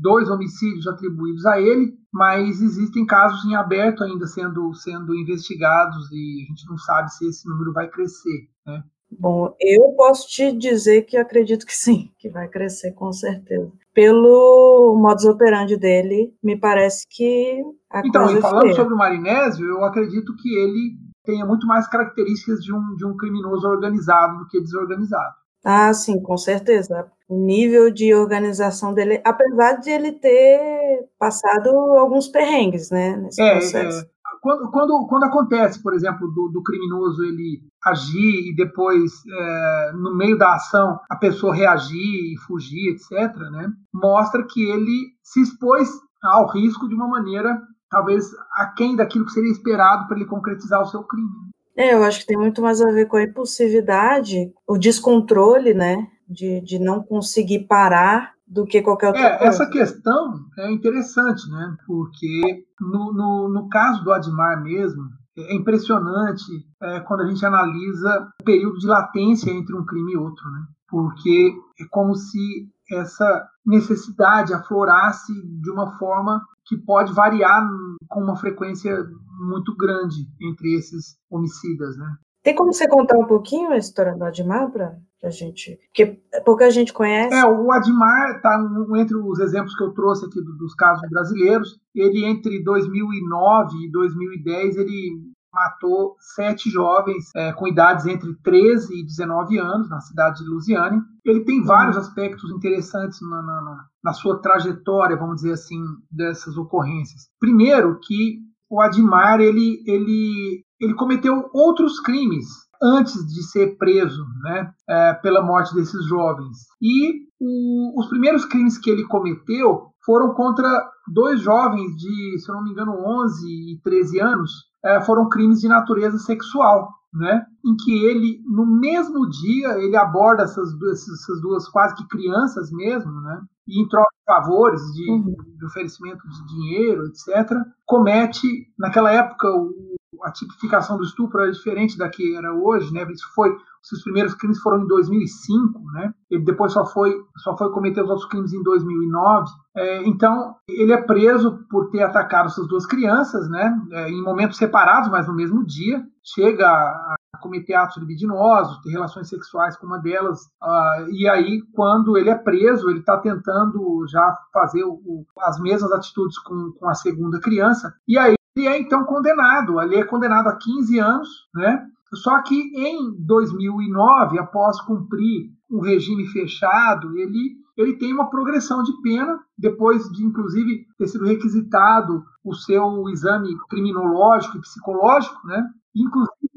[0.00, 6.44] dois homicídios atribuídos a ele, mas existem casos em aberto ainda sendo, sendo investigados e
[6.44, 8.82] a gente não sabe se esse número vai crescer, né?
[9.18, 13.70] Bom, eu posso te dizer que acredito que sim, que vai crescer com certeza.
[13.92, 18.74] Pelo modus operandi dele, me parece que a Então, coisa falando feia.
[18.74, 20.92] sobre o Marinésio, eu acredito que ele
[21.24, 25.34] tenha muito mais características de um, de um criminoso organizado do que desorganizado.
[25.64, 27.06] Ah, sim, com certeza.
[27.28, 33.52] O nível de organização dele, apesar de ele ter passado alguns perrengues, né, nesse É,
[33.52, 34.00] processo.
[34.04, 34.08] é,
[34.40, 40.16] quando, quando, quando acontece, por exemplo, do, do criminoso ele agir e depois, é, no
[40.16, 45.88] meio da ação, a pessoa reagir e fugir, etc., né, mostra que ele se expôs
[46.22, 47.60] ao risco de uma maneira,
[47.90, 51.28] talvez, aquém daquilo que seria esperado para ele concretizar o seu crime.
[51.76, 55.96] É, eu acho que tem muito mais a ver com a impulsividade, o descontrole, né,
[56.28, 59.44] de, de não conseguir parar do que qualquer outra É, coisa.
[59.44, 61.76] essa questão é interessante, né?
[61.86, 65.02] Porque no, no, no caso do Admar mesmo,
[65.36, 66.50] é impressionante
[66.82, 70.66] é, quando a gente analisa o período de latência entre um crime e outro, né?
[70.88, 77.62] Porque é como se essa necessidade aflorasse de uma forma que pode variar
[78.08, 79.06] com uma frequência
[79.38, 82.16] muito grande entre esses homicidas, né?
[82.42, 85.78] Tem como você contar um pouquinho a história do Admar para a gente?
[85.88, 87.34] Porque pouca gente conhece.
[87.34, 88.58] É, o Admar está
[88.96, 91.78] entre os exemplos que eu trouxe aqui dos casos brasileiros.
[91.94, 99.04] Ele, entre 2009 e 2010, ele matou sete jovens é, com idades entre 13 e
[99.04, 101.02] 19 anos na cidade de Lusiane.
[101.24, 102.02] Ele tem vários uhum.
[102.02, 107.28] aspectos interessantes na, na, na, sua trajetória, vamos dizer assim, dessas ocorrências.
[107.38, 108.38] Primeiro, que
[108.68, 112.46] o Admar ele, ele ele cometeu outros crimes
[112.82, 116.56] antes de ser preso né, é, pela morte desses jovens.
[116.80, 120.68] E o, os primeiros crimes que ele cometeu foram contra
[121.12, 124.50] dois jovens de, se eu não me engano, 11 e 13 anos,
[124.82, 126.88] é, foram crimes de natureza sexual.
[127.12, 132.06] Né, em que ele, no mesmo dia, ele aborda essas duas, essas duas quase que
[132.06, 135.34] crianças mesmo, né, e em troca de favores, de, uhum.
[135.58, 137.50] de oferecimento de dinheiro, etc.,
[137.84, 138.46] comete,
[138.78, 143.06] naquela época, o a tipificação do estupro era diferente da que era hoje, né?
[143.10, 143.56] Isso foi
[143.92, 146.12] os primeiros crimes foram em 2005, né?
[146.30, 149.50] Ele depois só foi só foi cometer os outros crimes em 2009.
[149.74, 153.72] É, então ele é preso por ter atacado essas duas crianças, né?
[153.92, 156.04] É, em momentos separados, mas no mesmo dia.
[156.22, 160.40] Chega a, cometer atos libidinosos, ter relações sexuais com uma delas.
[160.62, 165.58] Uh, e aí, quando ele é preso, ele está tentando já fazer o, o, as
[165.58, 167.94] mesmas atitudes com, com a segunda criança.
[168.06, 169.80] E aí e é então condenado.
[169.80, 171.86] Ele é condenado a 15 anos, né?
[172.14, 178.92] Só que em 2009, após cumprir um regime fechado, ele, ele tem uma progressão de
[179.00, 185.64] pena, depois de, inclusive, ter sido requisitado o seu exame criminológico e psicológico, né?
[185.94, 186.50] Inclusive,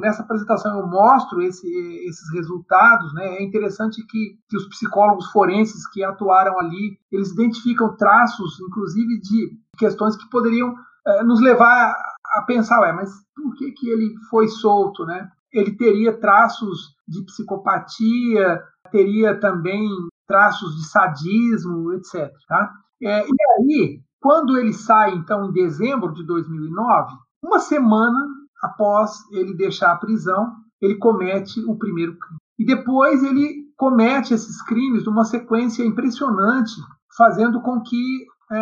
[0.00, 1.68] nessa apresentação eu mostro esse,
[2.06, 3.38] esses resultados, né?
[3.38, 9.58] É interessante que, que os psicólogos forenses que atuaram ali, eles identificam traços, inclusive, de
[9.76, 11.94] questões que poderiam é, nos levar
[12.34, 15.28] a pensar, ué, mas por que, que ele foi solto, né?
[15.52, 19.88] Ele teria traços de psicopatia, teria também
[20.26, 22.30] traços de sadismo, etc.
[22.48, 22.72] Tá?
[23.02, 28.26] É, e aí, quando ele sai, então, em dezembro de 2009, uma semana
[28.62, 32.38] após ele deixar a prisão, ele comete o primeiro crime.
[32.58, 36.72] E depois ele comete esses crimes numa sequência impressionante,
[37.16, 38.56] fazendo com que é,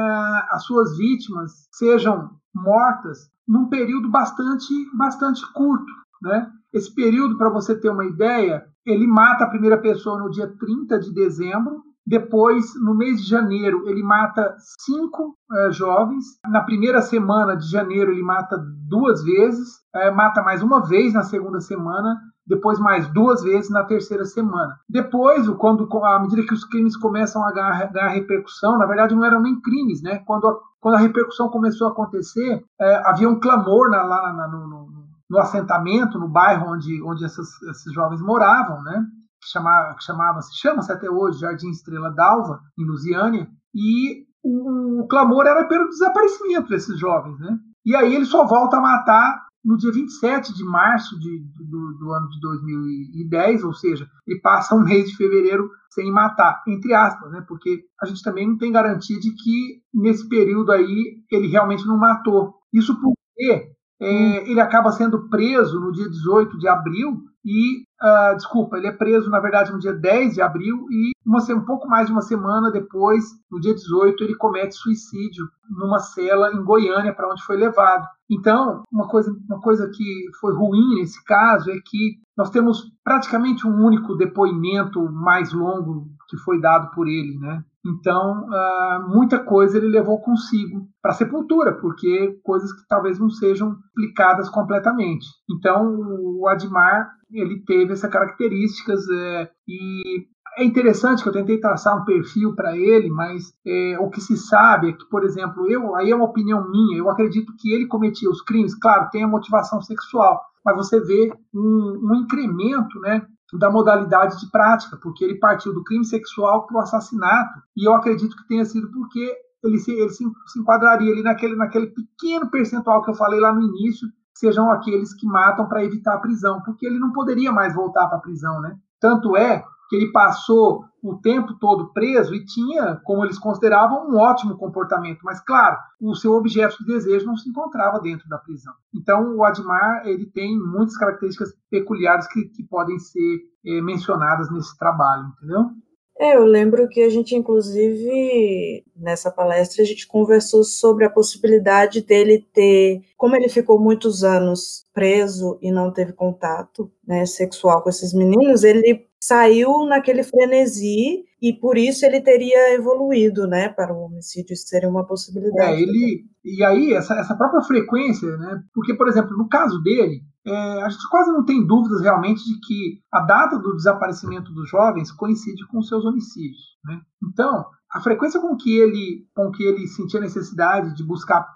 [0.50, 5.92] as suas vítimas sejam mortas num período bastante, bastante curto.
[6.22, 6.50] Né?
[6.72, 10.98] Esse período, para você ter uma ideia, ele mata a primeira pessoa no dia 30
[10.98, 16.38] de dezembro, depois, no mês de janeiro, ele mata cinco é, jovens.
[16.46, 21.22] Na primeira semana de janeiro, ele mata duas vezes, é, mata mais uma vez na
[21.22, 24.74] segunda semana, depois mais duas vezes na terceira semana.
[24.88, 29.40] Depois, quando à medida que os crimes começam a ganhar, repercussão, na verdade não eram
[29.40, 30.18] nem crimes, né?
[30.26, 34.48] Quando a, quando a repercussão começou a acontecer, é, havia um clamor na, lá na,
[34.48, 34.88] no, no,
[35.30, 39.04] no, assentamento, no bairro onde, onde essas, esses jovens moravam, né?
[39.40, 45.00] Que chamava, que chamava se chama-se até hoje Jardim Estrela d'Alva, em Lusiânia, e o,
[45.02, 47.58] o clamor era pelo desaparecimento desses jovens, né?
[47.86, 52.12] E aí ele só volta a matar no dia 27 de março de, do, do,
[52.12, 57.30] ano de 2010, ou seja, ele passa um mês de fevereiro sem matar, entre aspas,
[57.32, 57.42] né?
[57.48, 61.96] Porque a gente também não tem garantia de que nesse período aí ele realmente não
[61.96, 62.54] matou.
[62.72, 68.76] Isso porque é, ele acaba sendo preso no dia 18 de abril e, uh, desculpa,
[68.76, 72.06] ele é preso, na verdade, no dia 10 de abril e uma, um pouco mais
[72.06, 77.30] de uma semana depois, no dia 18, ele comete suicídio numa cela em Goiânia, para
[77.30, 78.06] onde foi levado.
[78.30, 83.66] Então, uma coisa, uma coisa que foi ruim nesse caso é que nós temos praticamente
[83.66, 87.64] um único depoimento mais longo que foi dado por ele, né?
[87.86, 93.28] Então, uh, muita coisa ele levou consigo para a sepultura, porque coisas que talvez não
[93.28, 95.26] sejam explicadas completamente.
[95.50, 100.26] Então, o Admar ele teve essas características é, e
[100.56, 104.36] é interessante que eu tentei traçar um perfil para ele, mas é, o que se
[104.36, 107.86] sabe é que, por exemplo, eu aí é uma opinião minha, eu acredito que ele
[107.86, 113.26] cometia os crimes, claro, tem a motivação sexual, mas você vê um, um incremento, né,
[113.58, 117.94] da modalidade de prática, porque ele partiu do crime sexual para o assassinato, e eu
[117.94, 122.50] acredito que tenha sido porque ele se, ele se, se enquadraria ali naquele, naquele pequeno
[122.50, 126.60] percentual que eu falei lá no início, sejam aqueles que matam para evitar a prisão,
[126.62, 128.76] porque ele não poderia mais voltar para a prisão, né?
[129.00, 134.16] Tanto é que ele passou o tempo todo preso e tinha, como eles consideravam, um
[134.16, 135.20] ótimo comportamento.
[135.22, 138.72] Mas, claro, o seu objeto de desejo não se encontrava dentro da prisão.
[138.94, 144.76] Então, o Admar ele tem muitas características peculiares que, que podem ser é, mencionadas nesse
[144.78, 145.70] trabalho, entendeu?
[146.18, 152.02] É, eu lembro que a gente, inclusive, nessa palestra, a gente conversou sobre a possibilidade
[152.02, 157.88] dele ter, como ele ficou muitos anos preso e não teve contato né, sexual com
[157.88, 164.04] esses meninos, ele saiu naquele frenesi e por isso ele teria evoluído, né, para o
[164.04, 165.74] homicídio, isso seria uma possibilidade.
[165.74, 170.22] É, ele, e aí, essa, essa própria frequência, né, porque, por exemplo, no caso dele,
[170.46, 174.68] é, a gente quase não tem dúvidas realmente de que a data do desaparecimento dos
[174.68, 176.76] jovens coincide com seus homicídios.
[176.84, 177.00] Né?
[177.22, 181.46] Então, a frequência com que ele, com que ele sentia necessidade de buscar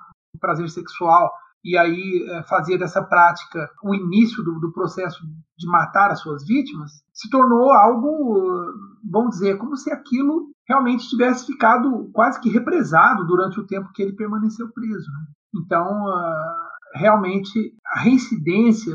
[0.40, 1.30] prazer sexual
[1.64, 5.20] e aí é, fazia dessa prática o início do, do, processo
[5.56, 8.72] de matar as suas vítimas, se tornou algo,
[9.10, 14.02] vamos dizer, como se aquilo realmente tivesse ficado quase que represado durante o tempo que
[14.02, 15.10] ele permaneceu preso.
[15.10, 15.26] Né?
[15.56, 18.94] Então, uh, realmente, a reincidência,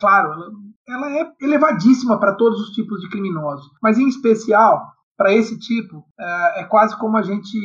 [0.00, 0.50] claro, ela,
[0.88, 5.98] ela é elevadíssima para todos os tipos de criminosos, mas em especial para esse tipo,
[5.98, 7.56] uh, é quase como a gente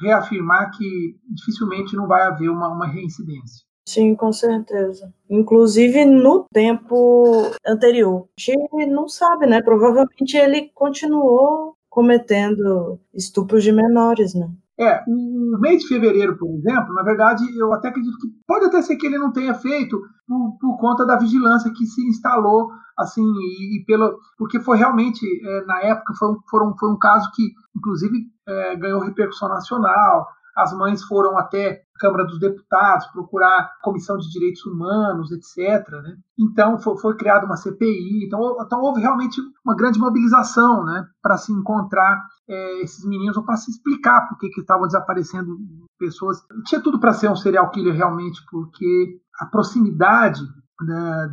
[0.00, 3.64] reafirmar que dificilmente não vai haver uma, uma reincidência.
[3.86, 5.12] Sim, com certeza.
[5.28, 8.28] Inclusive no tempo anterior.
[8.38, 9.60] A gente não sabe, né?
[9.60, 14.48] Provavelmente ele continuou cometendo estupros de menores, né?
[14.80, 18.80] É, o mês de fevereiro, por exemplo, na verdade, eu até acredito que pode até
[18.80, 23.22] ser que ele não tenha feito por, por conta da vigilância que se instalou, assim,
[23.22, 27.42] e, e pelo, porque foi realmente, é, na época, foi, foram, foi um caso que,
[27.76, 30.26] inclusive, é, ganhou repercussão nacional,
[30.56, 35.88] as mães foram até a Câmara dos Deputados procurar Comissão de Direitos Humanos, etc.
[36.02, 36.16] Né?
[36.38, 38.26] Então foi, foi, criada uma CPI.
[38.26, 43.44] Então, então, houve realmente uma grande mobilização né, para se encontrar é, esses meninos ou
[43.44, 45.58] para se explicar por que estavam desaparecendo
[45.98, 46.38] pessoas.
[46.66, 50.40] Tinha tudo para ser um serial killer realmente, porque a proximidade
[50.82, 51.28] né,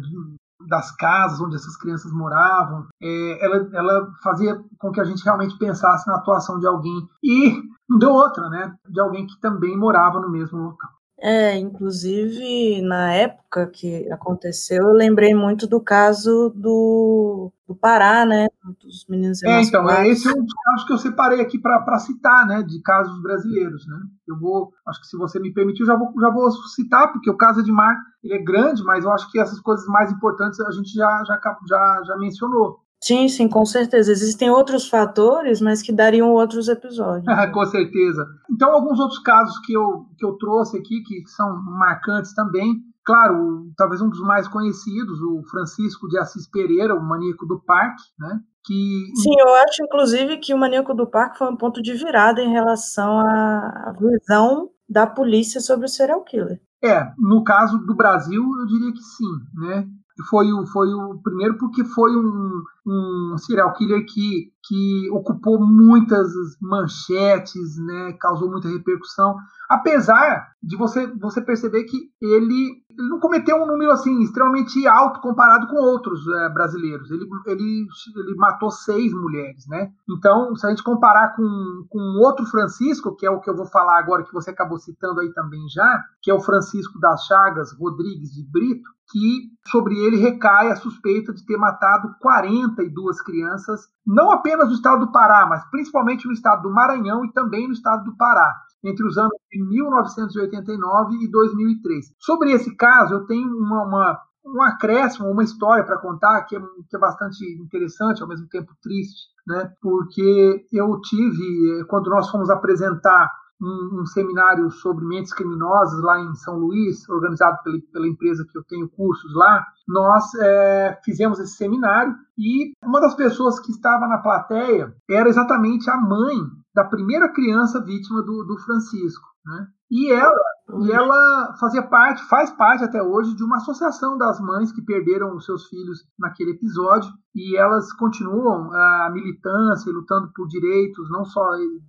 [0.66, 5.58] das casas onde essas crianças moravam, é, ela, ela fazia com que a gente realmente
[5.58, 7.08] pensasse na atuação de alguém.
[7.24, 8.76] E não deu outra, né?
[8.90, 10.97] De alguém que também morava no mesmo local.
[11.20, 18.48] É, inclusive na época que aconteceu, eu lembrei muito do caso do, do Pará, né?
[18.80, 21.98] Dos meninos É, então, é, esse é um dos casos que eu separei aqui para
[21.98, 22.62] citar, né?
[22.62, 23.98] De casos brasileiros, né?
[24.28, 27.32] Eu vou, acho que se você me permitir, eu já vou, já vou citar, porque
[27.32, 30.60] o caso de Mar ele é grande, mas eu acho que essas coisas mais importantes
[30.60, 32.80] a gente já, já, já, já mencionou.
[33.02, 34.12] Sim, sim, com certeza.
[34.12, 37.26] Existem outros fatores, mas que dariam outros episódios.
[37.54, 38.26] com certeza.
[38.52, 42.76] Então, alguns outros casos que eu, que eu trouxe aqui, que são marcantes também.
[43.06, 48.04] Claro, talvez um dos mais conhecidos, o Francisco de Assis Pereira, o maníaco do parque,
[48.20, 48.42] né?
[48.66, 49.12] Que...
[49.16, 52.52] Sim, eu acho, inclusive, que o maníaco do parque foi um ponto de virada em
[52.52, 56.60] relação à visão da polícia sobre o serial killer.
[56.84, 59.88] É, no caso do Brasil, eu diria que sim, né?
[60.30, 66.32] Foi o, foi o primeiro porque foi um, um serial killer que, que ocupou muitas
[66.62, 69.36] manchetes, né, causou muita repercussão,
[69.70, 75.20] apesar de você, você perceber que ele, ele não cometeu um número assim extremamente alto
[75.22, 77.12] comparado com outros é, brasileiros.
[77.12, 79.92] Ele, ele, ele matou seis mulheres, né?
[80.10, 83.66] Então, se a gente comparar com, com outro Francisco, que é o que eu vou
[83.66, 87.72] falar agora, que você acabou citando aí também já, que é o Francisco das Chagas
[87.74, 94.32] Rodrigues de Brito, que sobre ele recai a suspeita de ter matado 42 crianças, não
[94.32, 98.04] apenas no estado do Pará, mas principalmente no estado do Maranhão e também no estado
[98.04, 98.54] do Pará,
[98.84, 102.14] entre os anos de 1989 e 2003.
[102.20, 104.22] Sobre esse caso, eu tenho uma, uma
[104.56, 108.74] um acréscimo, uma história para contar que é, que é bastante interessante, ao mesmo tempo
[108.82, 109.72] triste, né?
[109.82, 113.30] porque eu tive, eh, quando nós fomos apresentar
[113.62, 118.58] um, um, seminário sobre mentes criminosas lá em São Luís, organizado pela, pela empresa que
[118.58, 119.66] eu tenho cursos lá.
[119.88, 125.90] Nós é, fizemos esse seminário e uma das pessoas que estava na plateia era exatamente
[125.90, 126.36] a mãe
[126.74, 129.26] da primeira criança vítima do, do Francisco.
[129.46, 129.68] Né?
[129.90, 130.44] E ela,
[130.82, 135.36] e ela fazia parte, faz parte até hoje de uma associação das mães que perderam
[135.36, 141.42] os seus filhos naquele episódio e elas continuam a militância, lutando por direitos, não só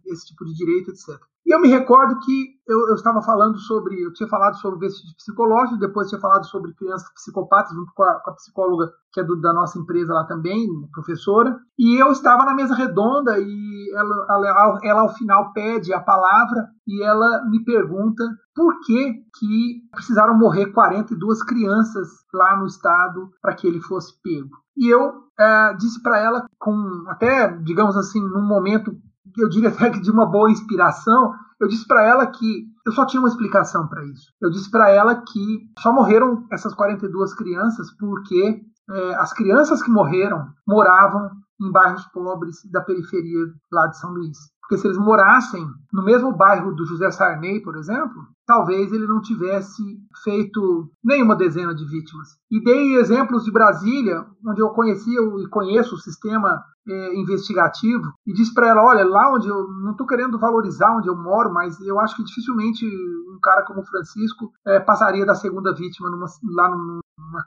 [0.06, 1.20] esse tipo de direito, etc.
[1.48, 5.16] E eu me recordo que eu, eu, estava falando sobre, eu tinha falado sobre vestígio
[5.16, 9.24] psicológico, depois tinha falado sobre crianças psicopatas, junto com a, com a psicóloga que é
[9.24, 14.26] do, da nossa empresa lá também, professora, e eu estava na mesa redonda e ela,
[14.28, 18.22] ela, ela ao final pede a palavra e ela me pergunta
[18.54, 24.50] por que, que precisaram morrer 42 crianças lá no estado para que ele fosse pego.
[24.76, 28.92] E eu é, disse para ela, com até, digamos assim, num momento,
[29.40, 33.04] eu diria até que de uma boa inspiração, eu disse para ela que eu só
[33.04, 34.32] tinha uma explicação para isso.
[34.40, 38.60] Eu disse para ela que só morreram essas 42 crianças porque
[38.90, 41.30] é, as crianças que morreram moravam
[41.60, 44.38] em bairros pobres da periferia lá de São Luís.
[44.68, 49.18] Porque se eles morassem no mesmo bairro do José Sarney, por exemplo, talvez ele não
[49.22, 49.82] tivesse
[50.22, 52.28] feito nenhuma dezena de vítimas.
[52.50, 58.32] E dei exemplos de Brasília, onde eu conhecia e conheço o sistema é, investigativo, e
[58.34, 61.80] disse para ela: olha, lá onde eu não estou querendo valorizar onde eu moro, mas
[61.80, 66.68] eu acho que dificilmente um cara como Francisco é, passaria da segunda vítima numa, lá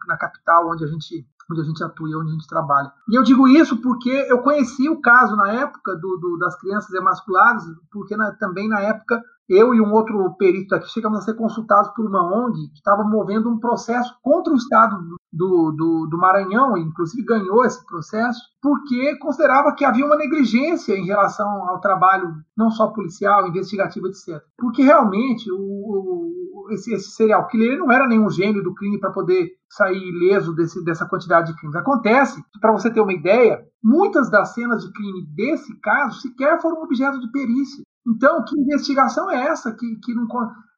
[0.07, 2.91] na capital onde a gente onde a gente atua e onde a gente trabalha.
[3.09, 6.93] E eu digo isso porque eu conheci o caso na época do, do das crianças
[6.93, 11.33] emasculadas, porque na, também na época eu e um outro perito aqui chegamos a ser
[11.33, 14.97] consultados por uma ONG que estava movendo um processo contra o Estado
[15.31, 20.95] do, do, do Maranhão, e inclusive ganhou esse processo, porque considerava que havia uma negligência
[20.95, 24.41] em relação ao trabalho, não só policial, investigativo, etc.
[24.57, 26.40] Porque realmente o, o,
[26.73, 30.83] esse, esse serial killer não era nenhum gênio do crime para poder sair ileso desse,
[30.83, 31.75] dessa quantidade de crimes.
[31.75, 36.81] Acontece, para você ter uma ideia, muitas das cenas de crime desse caso sequer foram
[36.83, 37.83] objeto de perícia.
[38.07, 40.27] Então, que investigação é essa que, que não.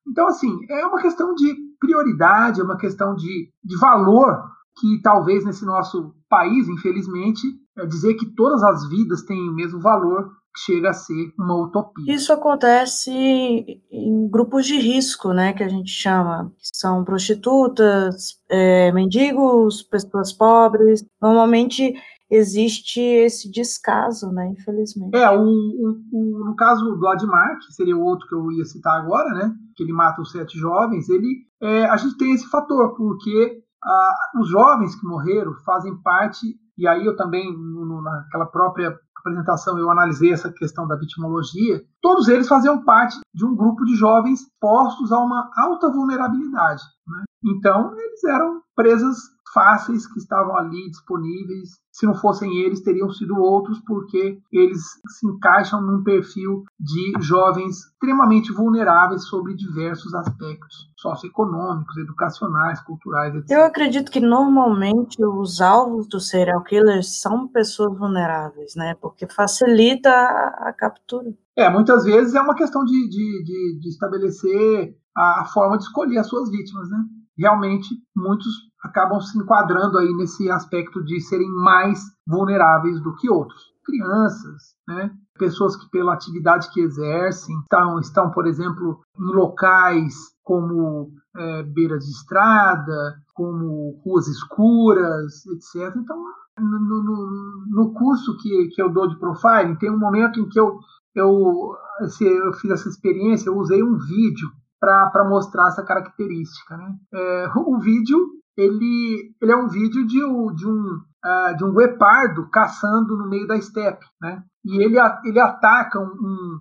[0.08, 4.44] Então, assim, é uma questão de prioridade, é uma questão de, de valor
[4.76, 7.42] que talvez nesse nosso país, infelizmente,
[7.78, 12.14] é dizer que todas as vidas têm o mesmo valor chega a ser uma utopia.
[12.14, 18.92] Isso acontece em grupos de risco, né, que a gente chama, que são prostitutas, é,
[18.92, 21.06] mendigos, pessoas pobres.
[21.22, 21.94] Normalmente
[22.30, 25.16] existe esse descaso, né, infelizmente.
[25.16, 28.66] É, o, o, o, no caso do Admar, que seria o outro que eu ia
[28.66, 32.48] citar agora, né, que ele mata os sete jovens, ele, é, a gente tem esse
[32.50, 38.46] fator, porque ah, os jovens que morreram fazem parte, e aí eu também, no, naquela
[38.46, 43.86] própria apresentação eu analisei essa questão da vitimologia, todos eles faziam parte de um grupo
[43.86, 46.84] de jovens postos a uma alta vulnerabilidade.
[47.08, 47.24] Né?
[47.46, 49.18] Então, eles eram presas
[49.54, 51.82] fáceis que estavam ali disponíveis.
[51.92, 57.78] Se não fossem eles, teriam sido outros, porque eles se encaixam num perfil de jovens
[57.86, 63.52] extremamente vulneráveis sobre diversos aspectos socioeconômicos, educacionais, culturais, etc.
[63.52, 68.96] Eu acredito que normalmente os alvos dos serial killers são pessoas vulneráveis, né?
[69.00, 71.32] Porque facilita a, captura.
[71.56, 75.84] É, muitas vezes é uma questão de, de, de, de estabelecer a, a forma de
[75.84, 76.98] escolher as suas vítimas, né?
[77.38, 78.48] realmente muitos
[78.84, 83.74] acabam se enquadrando aí nesse aspecto de serem mais vulneráveis do que outros.
[83.86, 85.12] Crianças, né?
[85.38, 90.14] pessoas que pela atividade que exercem estão, estão por exemplo, em locais
[90.44, 95.96] como é, beiras de estrada, como ruas escuras, etc.
[95.96, 96.18] Então,
[96.60, 100.60] no, no, no, curso que, que eu dou de profiling, tem um momento em que
[100.60, 100.78] eu,
[101.16, 101.76] eu,
[102.22, 106.78] eu fiz essa experiência, eu usei um vídeo para mostrar essa característica.
[106.78, 106.96] Né?
[107.14, 108.20] É, o vídeo
[108.58, 110.20] ele, ele é um vídeo de,
[110.56, 114.44] de um uh, de um guepardo caçando no meio da estepe, né?
[114.66, 116.60] E ele, ele ataca um, um,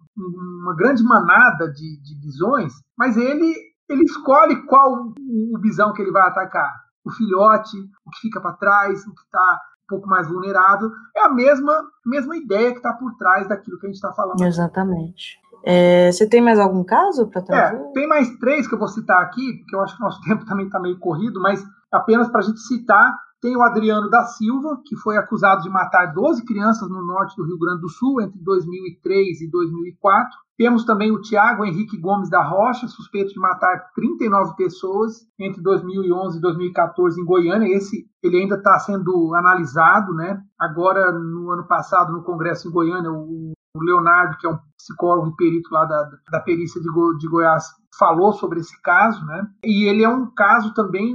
[0.63, 3.55] uma grande manada de, de bisões, mas ele
[3.89, 6.73] ele escolhe qual o bisão que ele vai atacar.
[7.05, 7.77] O filhote,
[8.07, 10.91] o que fica para trás, o que está um pouco mais vulnerável.
[11.15, 14.41] É a mesma, mesma ideia que está por trás daquilo que a gente está falando.
[14.41, 15.39] Exatamente.
[15.65, 17.77] É, você tem mais algum caso para trazer?
[17.77, 20.21] É, tem mais três que eu vou citar aqui, porque eu acho que o nosso
[20.27, 21.63] tempo também está meio corrido, mas
[21.93, 23.13] apenas para a gente citar,
[23.43, 27.45] tem o Adriano da Silva, que foi acusado de matar 12 crianças no norte do
[27.45, 30.31] Rio Grande do Sul entre 2003 e 2004.
[30.57, 36.39] Temos também o Tiago Henrique Gomes da Rocha, suspeito de matar 39 pessoas entre 2011
[36.39, 37.77] e 2014 em Goiânia.
[37.77, 40.41] Esse ele ainda está sendo analisado, né?
[40.57, 45.37] Agora, no ano passado, no Congresso em Goiânia, o Leonardo, que é um psicólogo e
[45.37, 47.65] perito lá da, da perícia de, Go, de Goiás,
[47.99, 49.47] falou sobre esse caso, né?
[49.65, 51.15] E ele é um caso também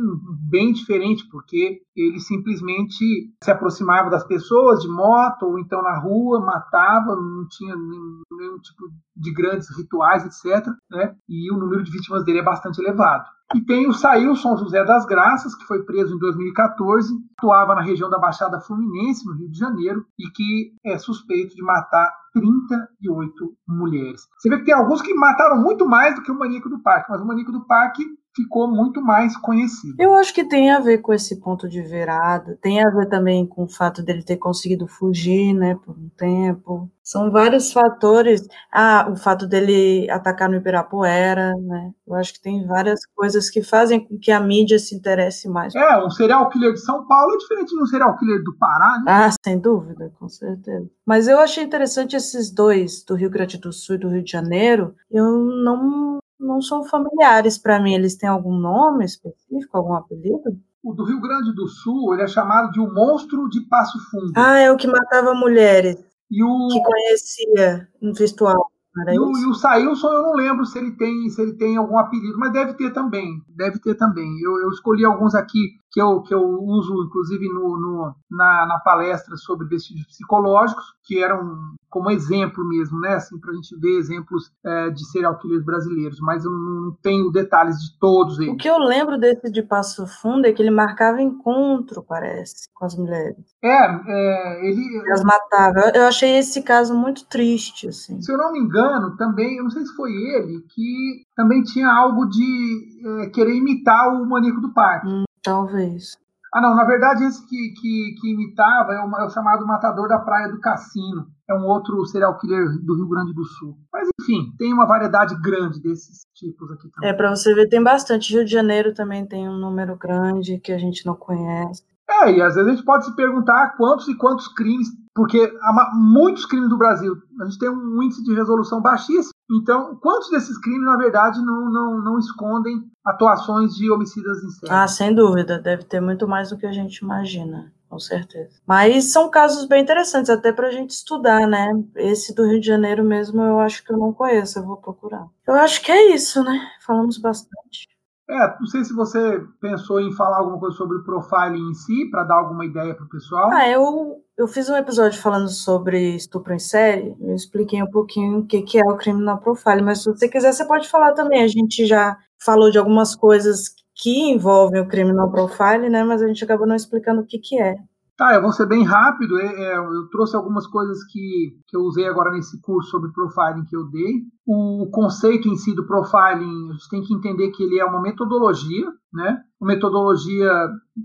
[0.50, 6.40] bem diferente, porque ele simplesmente se aproximava das pessoas de moto ou então na rua,
[6.40, 10.68] matava, não tinha nenhum, nenhum tipo de grandes rituais, etc.
[10.90, 11.16] Né?
[11.28, 13.26] E o número de vítimas dele é bastante elevado.
[13.56, 18.10] E tem o Sailson José das Graças, que foi preso em 2014, atuava na região
[18.10, 24.28] da Baixada Fluminense, no Rio de Janeiro, e que é suspeito de matar 38 mulheres.
[24.38, 27.12] Você vê que tem alguns que mataram muito mais do que o maníaco do parque,
[27.12, 28.04] mas o maníaco do parque
[28.38, 29.96] ficou muito mais conhecido.
[29.98, 33.48] Eu acho que tem a ver com esse ponto de virada, tem a ver também
[33.48, 36.90] com o fato dele ter conseguido fugir, né, por um tempo.
[37.02, 38.46] São vários fatores.
[38.72, 41.92] Ah, o fato dele atacar no Ibirapuera, né?
[42.06, 45.74] Eu acho que tem várias coisas que fazem com que a mídia se interesse mais.
[45.74, 49.06] É, um serial killer de São Paulo é diferente um serial killer do Pará, né?
[49.08, 50.86] Ah, sem dúvida, com certeza.
[51.06, 54.32] Mas eu achei interessante esses dois, do Rio Grande do Sul e do Rio de
[54.32, 54.94] Janeiro.
[55.10, 55.32] Eu
[55.64, 57.94] não não são familiares para mim.
[57.94, 60.58] Eles têm algum nome específico, algum apelido?
[60.84, 64.32] O do Rio Grande do Sul, ele é chamado de o monstro de Passo Fundo.
[64.36, 65.98] Ah, é o que matava mulheres.
[66.30, 68.72] E o que conhecia no virtual.
[69.10, 72.00] E o, e o Sailson, eu não lembro se ele tem se ele tem algum
[72.00, 73.42] apelido, mas deve ter também.
[73.56, 74.28] Deve ter também.
[74.42, 75.60] Eu, eu escolhi alguns aqui
[75.98, 81.24] que eu, que eu uso, inclusive, no, no na, na, palestra sobre vestígios psicológicos, que
[81.24, 81.58] eram
[81.90, 83.16] como exemplo mesmo, né?
[83.16, 87.32] Assim, para a gente ver exemplos é, de serial killers brasileiros, mas eu não tenho
[87.32, 88.54] detalhes de todos eles.
[88.54, 92.86] O que eu lembro desse de Passo Fundo é que ele marcava encontro, parece, com
[92.86, 93.44] as mulheres.
[93.64, 95.12] É, é ele.
[95.12, 95.92] As matava.
[95.96, 98.22] Eu achei esse caso muito triste, assim.
[98.22, 101.92] Se eu não me engano, também, eu não sei se foi ele, que também tinha
[101.92, 105.08] algo de é, querer imitar o maníaco do parque.
[105.08, 105.24] Hum.
[105.48, 106.18] Talvez.
[106.54, 110.10] Ah, não, na verdade, esse que, que, que imitava é o, é o, chamado Matador
[110.10, 111.28] da Praia do Cassino.
[111.50, 113.78] É um outro serial killer do Rio Grande do Sul.
[113.94, 117.10] Mas, enfim, tem uma variedade grande desses tipos aqui também.
[117.10, 118.34] É, para você ver, tem bastante.
[118.34, 121.84] Rio de Janeiro também tem um número grande que a gente não conhece.
[122.10, 125.92] É, e às vezes a gente pode se perguntar quantos e quantos crimes, porque há
[125.96, 130.58] muitos crimes do Brasil, a gente tem um índice de resolução baixíssimo, então quantos desses
[130.60, 134.74] crimes, na verdade, não, não, não escondem atuações de homicidas em série?
[134.74, 138.60] Ah, sem dúvida, deve ter muito mais do que a gente imagina, com certeza.
[138.66, 141.72] Mas são casos bem interessantes, até para a gente estudar, né?
[141.96, 145.28] Esse do Rio de Janeiro mesmo, eu acho que eu não conheço, eu vou procurar.
[145.48, 146.70] Eu acho que é isso, né?
[146.82, 147.88] Falamos bastante.
[148.30, 152.10] É, não sei se você pensou em falar alguma coisa sobre o profiling em si,
[152.12, 153.50] para dar alguma ideia para o pessoal.
[153.54, 158.40] Ah, eu, eu fiz um episódio falando sobre estupro em série, eu expliquei um pouquinho
[158.40, 161.44] o que, que é o criminal profiling, mas se você quiser, você pode falar também.
[161.44, 166.28] A gente já falou de algumas coisas que envolvem o criminal profiling, né, mas a
[166.28, 167.76] gente acabou não explicando o que, que é.
[168.18, 169.40] Tá, eu vou ser bem rápido.
[169.40, 173.64] É, é, eu trouxe algumas coisas que, que eu usei agora nesse curso sobre profiling
[173.66, 174.24] que eu dei.
[174.44, 178.02] O conceito em si do profiling, a gente tem que entender que ele é uma
[178.02, 179.40] metodologia, né?
[179.62, 180.52] Uma metodologia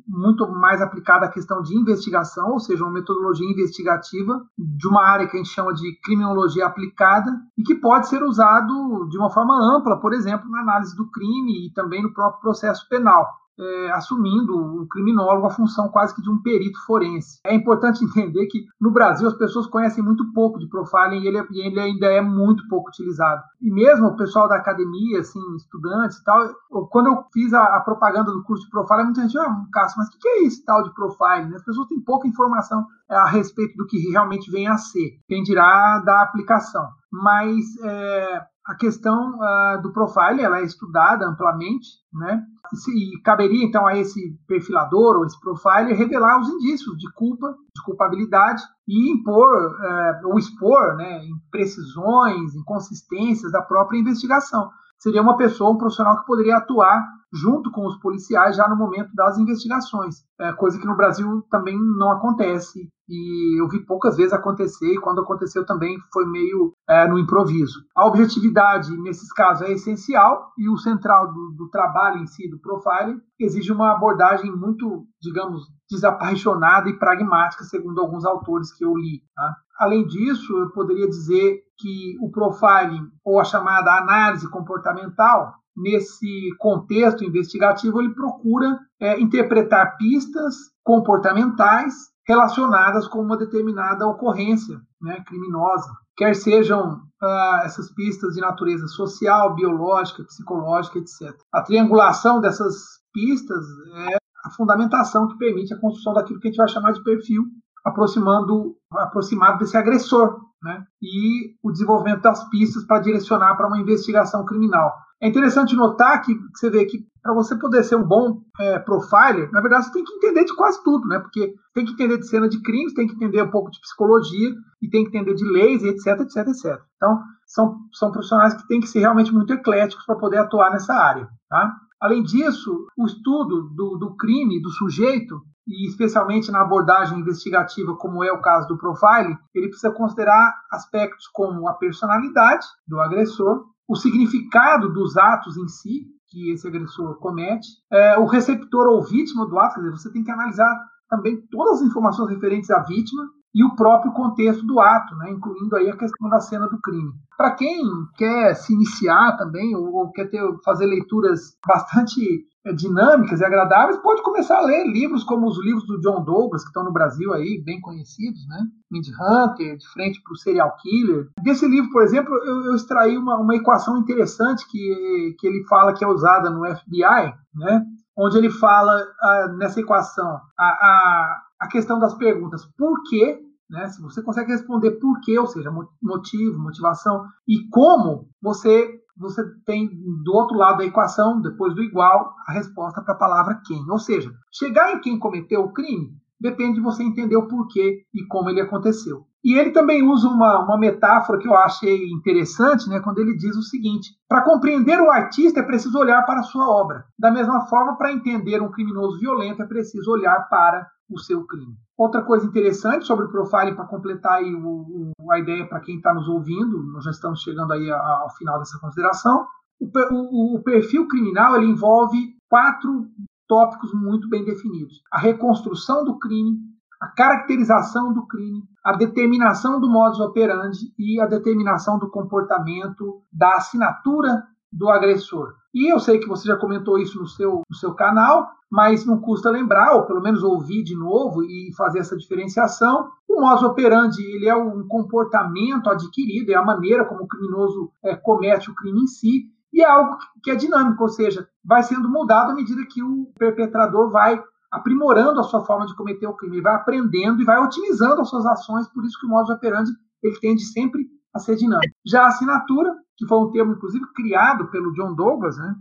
[0.09, 5.27] muito mais aplicada à questão de investigação, ou seja, uma metodologia investigativa de uma área
[5.27, 9.55] que a gente chama de criminologia aplicada e que pode ser usado de uma forma
[9.77, 14.55] ampla, por exemplo, na análise do crime e também no próprio processo penal é, assumindo
[14.55, 17.39] o criminólogo a função quase que de um perito forense.
[17.45, 21.43] É importante entender que no Brasil as pessoas conhecem muito pouco de profiling e ele,
[21.51, 23.43] e ele ainda é muito pouco utilizado.
[23.61, 26.49] E mesmo o pessoal da academia, assim, estudantes e tal,
[26.91, 30.09] quando eu fiz a, a propaganda do curso de profiling, muita gente, ah, Cássio, mas
[30.09, 31.55] o que, que é isso tal de profiling?
[31.55, 35.43] As pessoas têm pouca informação é, a respeito do que realmente vem a ser, quem
[35.43, 36.89] dirá da aplicação.
[37.11, 42.45] Mas é, a questão uh, do profile ela é estudada amplamente, né?
[42.89, 47.83] E, caberia então a esse perfilador ou esse profile revelar os indícios de culpa, de
[47.85, 54.71] culpabilidade e impor uh, ou expor, né, imprecisões, inconsistências da própria investigação.
[54.99, 59.15] Seria uma pessoa, um profissional que poderia atuar junto com os policiais já no momento
[59.15, 64.33] das investigações, é, coisa que no Brasil também não acontece e eu vi poucas vezes
[64.33, 67.85] acontecer e quando aconteceu também foi meio é, no improviso.
[67.95, 72.59] A objetividade nesses casos é essencial e o central do, do trabalho em si, do
[72.59, 79.23] profiling, exige uma abordagem muito, digamos, desapaixonada e pragmática, segundo alguns autores que eu li.
[79.35, 79.57] Tá?
[79.79, 87.25] Além disso, eu poderia dizer que o profiling, ou a chamada análise comportamental, nesse contexto
[87.25, 90.55] investigativo, ele procura é, interpretar pistas
[90.85, 91.95] comportamentais
[92.27, 99.55] relacionadas com uma determinada ocorrência né, criminosa, quer sejam ah, essas pistas de natureza social,
[99.55, 101.37] biológica, psicológica, etc.
[101.53, 102.75] A triangulação dessas
[103.13, 103.65] pistas
[104.11, 107.45] é a fundamentação que permite a construção daquilo que a gente vai chamar de perfil,
[107.85, 110.85] aproximando aproximado desse agressor, né?
[111.03, 114.93] E o desenvolvimento das pistas para direcionar para uma investigação criminal.
[115.21, 119.51] É interessante notar que você vê que para você poder ser um bom é, profiler,
[119.53, 121.21] na verdade você tem que entender de quase tudo, né?
[121.21, 124.51] Porque tem que entender de cena de crimes, tem que entender um pouco de psicologia
[124.81, 126.81] e tem que entender de leis, etc, etc, etc.
[126.97, 130.95] Então são, são profissionais que têm que ser realmente muito ecléticos para poder atuar nessa
[130.95, 131.73] área, tá?
[132.01, 138.25] Além disso, o estudo do, do crime, do sujeito, e especialmente na abordagem investigativa, como
[138.25, 143.97] é o caso do profiling, ele precisa considerar aspectos como a personalidade do agressor, o
[143.97, 149.59] significado dos atos em si que esse agressor comete, é, o receptor ou vítima do
[149.59, 150.75] ato, quer dizer, você tem que analisar
[151.09, 153.23] também todas as informações referentes à vítima
[153.55, 157.13] e o próprio contexto do ato, né, incluindo aí a questão da cena do crime.
[157.37, 157.83] Para quem
[158.17, 163.97] quer se iniciar também ou, ou quer ter, fazer leituras bastante é, dinâmicas e agradáveis,
[163.99, 167.33] pode começar a ler livros como os livros do John Douglas, que estão no Brasil
[167.33, 168.61] aí, bem conhecidos, né?
[168.91, 171.29] Mind Hunter, De Frente para o Serial Killer.
[171.43, 175.93] Desse livro, por exemplo, eu, eu extraí uma, uma equação interessante que, que ele fala
[175.93, 177.85] que é usada no FBI, né?
[178.17, 183.41] Onde ele fala ah, nessa equação a, a, a questão das perguntas por quê,
[183.71, 183.89] né?
[183.89, 185.71] Se você consegue responder por quê, ou seja,
[186.03, 189.89] motivo, motivação, e como você você tem
[190.25, 193.89] do outro lado da equação, depois do igual, a resposta para a palavra quem.
[193.89, 198.27] Ou seja, chegar em quem cometeu o crime depende de você entender o porquê e
[198.27, 199.25] como ele aconteceu.
[199.45, 203.57] E ele também usa uma, uma metáfora que eu achei interessante, né, quando ele diz
[203.57, 207.05] o seguinte: para compreender o artista é preciso olhar para a sua obra.
[207.19, 211.77] Da mesma forma, para entender um criminoso violento é preciso olhar para o seu crime.
[211.97, 215.97] Outra coisa interessante sobre o profiling, para completar aí o, o, a ideia para quem
[215.97, 219.47] está nos ouvindo, nós já estamos chegando aí ao final dessa consideração,
[219.81, 223.07] o, o perfil criminal ele envolve quatro
[223.49, 226.59] tópicos muito bem definidos: a reconstrução do crime,
[227.01, 233.57] a caracterização do crime, a determinação do modus operandi e a determinação do comportamento da
[233.57, 235.55] assinatura do agressor.
[235.75, 239.21] E eu sei que você já comentou isso no seu, no seu canal, mas não
[239.21, 243.11] custa lembrar, ou pelo menos ouvir de novo e fazer essa diferenciação.
[243.29, 248.17] O modus operandi ele é um comportamento adquirido, é a maneira como o criminoso é,
[248.17, 252.09] comete o crime em si, e é algo que é dinâmico, ou seja, vai sendo
[252.09, 256.61] mudado à medida que o perpetrador vai aprimorando a sua forma de cometer o crime,
[256.61, 259.91] vai aprendendo e vai otimizando as suas ações, por isso que o modus operandi
[260.23, 261.95] ele tende sempre a ser dinâmico.
[262.07, 265.75] Já a assinatura, que foi um termo, inclusive, criado pelo John Douglas, né?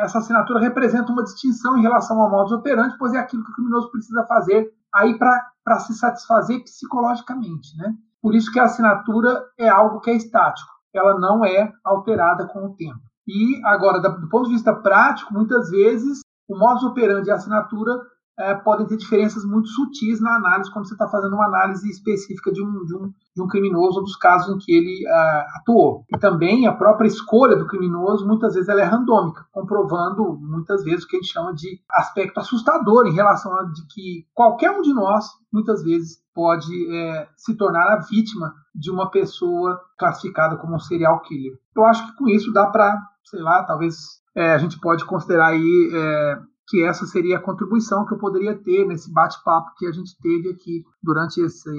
[0.00, 3.54] essa assinatura representa uma distinção em relação ao modus operandi, pois é aquilo que o
[3.54, 7.76] criminoso precisa fazer aí para se satisfazer psicologicamente.
[7.76, 7.94] Né?
[8.22, 12.64] Por isso que a assinatura é algo que é estático, ela não é alterada com
[12.64, 13.00] o tempo.
[13.28, 18.00] E agora, do ponto de vista prático, muitas vezes o modus operandi e a assinatura
[18.38, 22.52] é, podem ter diferenças muito sutis na análise, quando você está fazendo uma análise específica
[22.52, 26.04] de um, de um, de um criminoso ou dos casos em que ele uh, atuou.
[26.14, 31.04] E também a própria escolha do criminoso, muitas vezes, ela é randômica, comprovando, muitas vezes,
[31.04, 34.82] o que a gente chama de aspecto assustador em relação a de que qualquer um
[34.82, 40.74] de nós, muitas vezes, pode é, se tornar a vítima de uma pessoa classificada como
[40.74, 41.58] um serial killer.
[41.74, 42.94] Eu acho que com isso dá para,
[43.24, 43.96] sei lá, talvez
[44.34, 46.38] é, a gente pode considerar aí é,
[46.68, 50.50] que essa seria a contribuição que eu poderia ter nesse bate-papo que a gente teve
[50.50, 51.70] aqui durante esse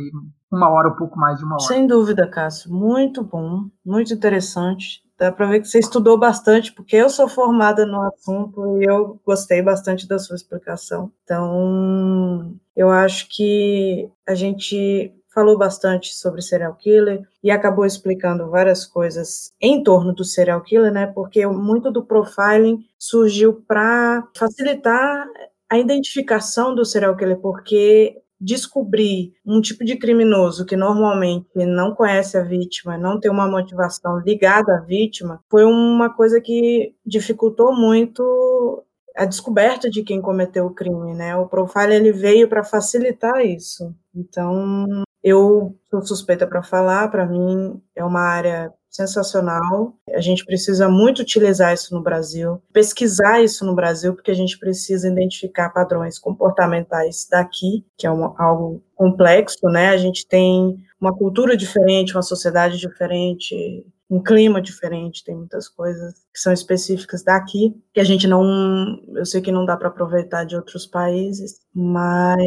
[0.52, 1.64] uma hora, um pouco mais de uma hora.
[1.64, 5.02] Sem dúvida, Cássio, muito bom, muito interessante.
[5.20, 9.20] Dá para ver que você estudou bastante, porque eu sou formada no assunto e eu
[9.26, 11.12] gostei bastante da sua explicação.
[11.24, 18.88] Então, eu acho que a gente falou bastante sobre serial killer e acabou explicando várias
[18.88, 21.06] coisas em torno do serial killer, né?
[21.06, 25.28] Porque muito do profiling surgiu para facilitar
[25.70, 32.36] a identificação do serial killer, porque descobrir um tipo de criminoso que normalmente não conhece
[32.36, 38.84] a vítima, não tem uma motivação ligada à vítima, foi uma coisa que dificultou muito
[39.16, 41.36] a descoberta de quem cometeu o crime, né?
[41.36, 43.94] O profile ele veio para facilitar isso.
[44.16, 49.94] Então, eu sou suspeita para falar, para mim é uma área sensacional.
[50.14, 54.58] A gente precisa muito utilizar isso no Brasil, pesquisar isso no Brasil, porque a gente
[54.58, 59.90] precisa identificar padrões comportamentais daqui, que é algo complexo, né?
[59.90, 66.14] A gente tem uma cultura diferente, uma sociedade diferente, um clima diferente, tem muitas coisas
[66.34, 70.46] que são específicas daqui, que a gente não, eu sei que não dá para aproveitar
[70.46, 72.40] de outros países, mas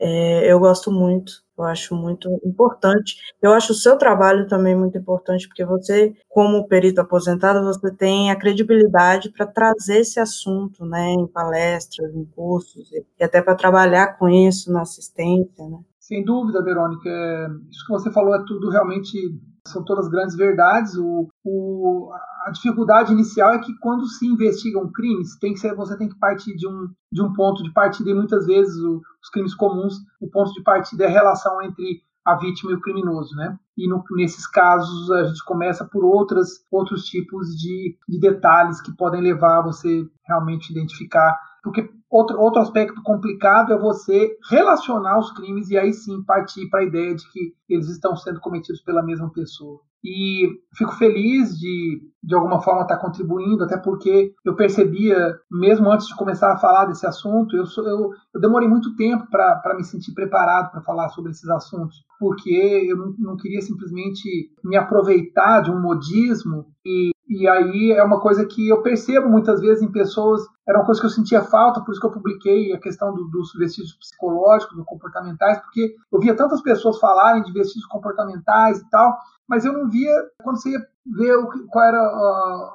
[0.00, 3.16] é, eu gosto muito, eu acho muito importante.
[3.40, 8.30] Eu acho o seu trabalho também muito importante, porque você, como perito aposentado, você tem
[8.30, 14.18] a credibilidade para trazer esse assunto, né, em palestras, em cursos, e até para trabalhar
[14.18, 15.78] com isso na assistência, né.
[16.00, 17.08] Sem dúvida, Verônica.
[17.08, 19.18] É, isso que você falou é tudo realmente
[19.68, 20.96] são todas grandes verdades.
[20.96, 22.10] O, o,
[22.46, 26.18] a dificuldade inicial é que quando se investigam crimes, tem que ser, você tem que
[26.18, 29.96] partir de um, de um ponto de partida, e muitas vezes o, os crimes comuns,
[30.20, 33.56] o ponto de partida é a relação entre a vítima e o criminoso, né?
[33.78, 38.92] E no, nesses casos a gente começa por outras, outros tipos de, de detalhes que
[38.96, 45.32] podem levar a você realmente identificar porque outro, outro aspecto complicado é você relacionar os
[45.32, 49.02] crimes e aí sim partir para a ideia de que eles estão sendo cometidos pela
[49.02, 49.80] mesma pessoa.
[50.04, 56.06] E fico feliz de, de alguma forma, estar contribuindo, até porque eu percebia, mesmo antes
[56.06, 59.82] de começar a falar desse assunto, eu, sou, eu, eu demorei muito tempo para me
[59.82, 65.62] sentir preparado para falar sobre esses assuntos, porque eu não, não queria simplesmente me aproveitar
[65.62, 69.90] de um modismo e e aí é uma coisa que eu percebo muitas vezes em
[69.90, 73.12] pessoas, era uma coisa que eu sentia falta, por isso que eu publiquei a questão
[73.12, 78.78] do, dos vestígios psicológicos, dos comportamentais, porque eu via tantas pessoas falarem de vestígios comportamentais
[78.78, 80.12] e tal, mas eu não via,
[80.42, 82.72] quando você ia ver o, qual era a,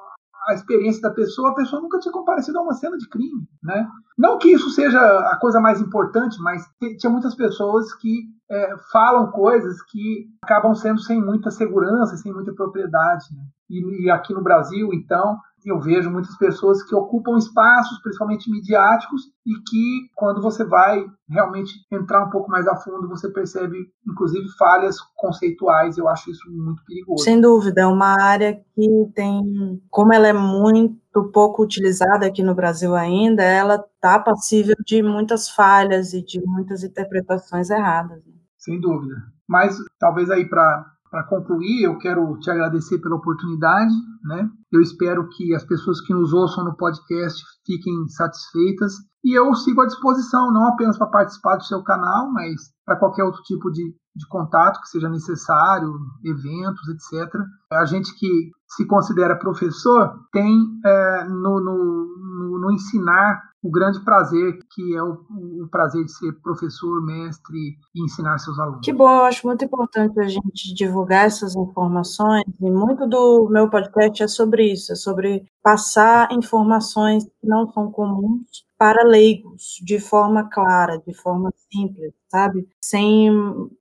[0.48, 3.88] a experiência da pessoa, a pessoa nunca tinha comparecido a uma cena de crime, né?
[4.18, 6.68] Não que isso seja a coisa mais importante, mas
[6.98, 12.52] tinha muitas pessoas que é, falam coisas que acabam sendo sem muita segurança, sem muita
[12.52, 13.24] propriedade.
[13.34, 13.42] Né?
[13.72, 19.22] E, e aqui no Brasil, então, eu vejo muitas pessoas que ocupam espaços, principalmente midiáticos,
[19.46, 24.46] e que, quando você vai realmente entrar um pouco mais a fundo, você percebe, inclusive,
[24.58, 25.96] falhas conceituais.
[25.96, 27.24] Eu acho isso muito perigoso.
[27.24, 32.54] Sem dúvida, é uma área que tem, como ela é muito pouco utilizada aqui no
[32.54, 38.18] Brasil ainda, ela está passível de muitas falhas e de muitas interpretações erradas.
[38.26, 38.32] Né?
[38.58, 39.14] Sem dúvida.
[39.48, 43.92] Mas talvez aí para para concluir, eu quero te agradecer pela oportunidade,
[44.24, 44.48] né?
[44.72, 49.82] Eu espero que as pessoas que nos ouçam no podcast fiquem satisfeitas e eu sigo
[49.82, 53.94] à disposição, não apenas para participar do seu canal, mas para qualquer outro tipo de,
[54.16, 55.92] de contato que seja necessário,
[56.24, 57.30] eventos, etc.
[57.70, 64.58] A gente que se considera professor tem é, no, no, no, ensinar o grande prazer
[64.74, 65.20] que é o,
[65.62, 68.80] o, prazer de ser professor, mestre e ensinar seus alunos.
[68.82, 73.68] Que bom, eu acho muito importante a gente divulgar essas informações e muito do meu
[73.68, 80.00] podcast é sobre isso, é sobre passar informações que não são comuns para leigos, de
[80.00, 82.66] forma clara, de forma simples, sabe?
[82.80, 83.30] Sem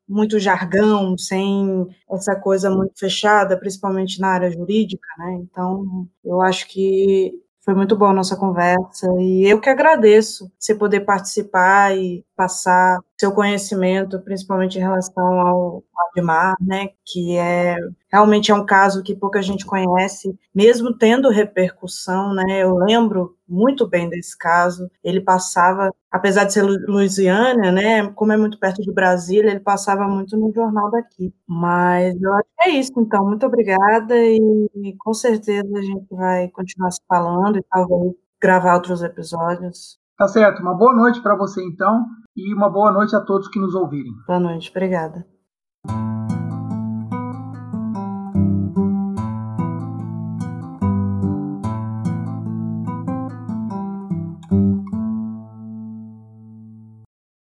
[0.08, 4.52] muito jargão, sem essa coisa muito fechada, principalmente na área
[4.82, 5.34] jurídica, né?
[5.44, 7.32] Então, eu acho que
[7.64, 13.00] foi muito boa a nossa conversa e eu que agradeço você poder participar e passar
[13.20, 17.78] seu conhecimento, principalmente em relação ao Admar, né, que é
[18.12, 22.64] realmente é um caso que pouca gente conhece, mesmo tendo repercussão, né?
[22.64, 24.90] Eu lembro muito bem desse caso.
[25.04, 30.08] Ele passava, apesar de ser Louisiana, né, como é muito perto de Brasília, ele passava
[30.08, 31.32] muito no jornal daqui.
[31.48, 33.24] Mas eu acho que é isso, então.
[33.24, 38.74] Muito obrigada e, e com certeza a gente vai continuar se falando e talvez gravar
[38.74, 40.00] outros episódios.
[40.18, 40.62] Tá certo.
[40.62, 42.06] Uma boa noite para você então
[42.36, 44.14] e uma boa noite a todos que nos ouvirem.
[44.28, 45.26] Boa noite, obrigada.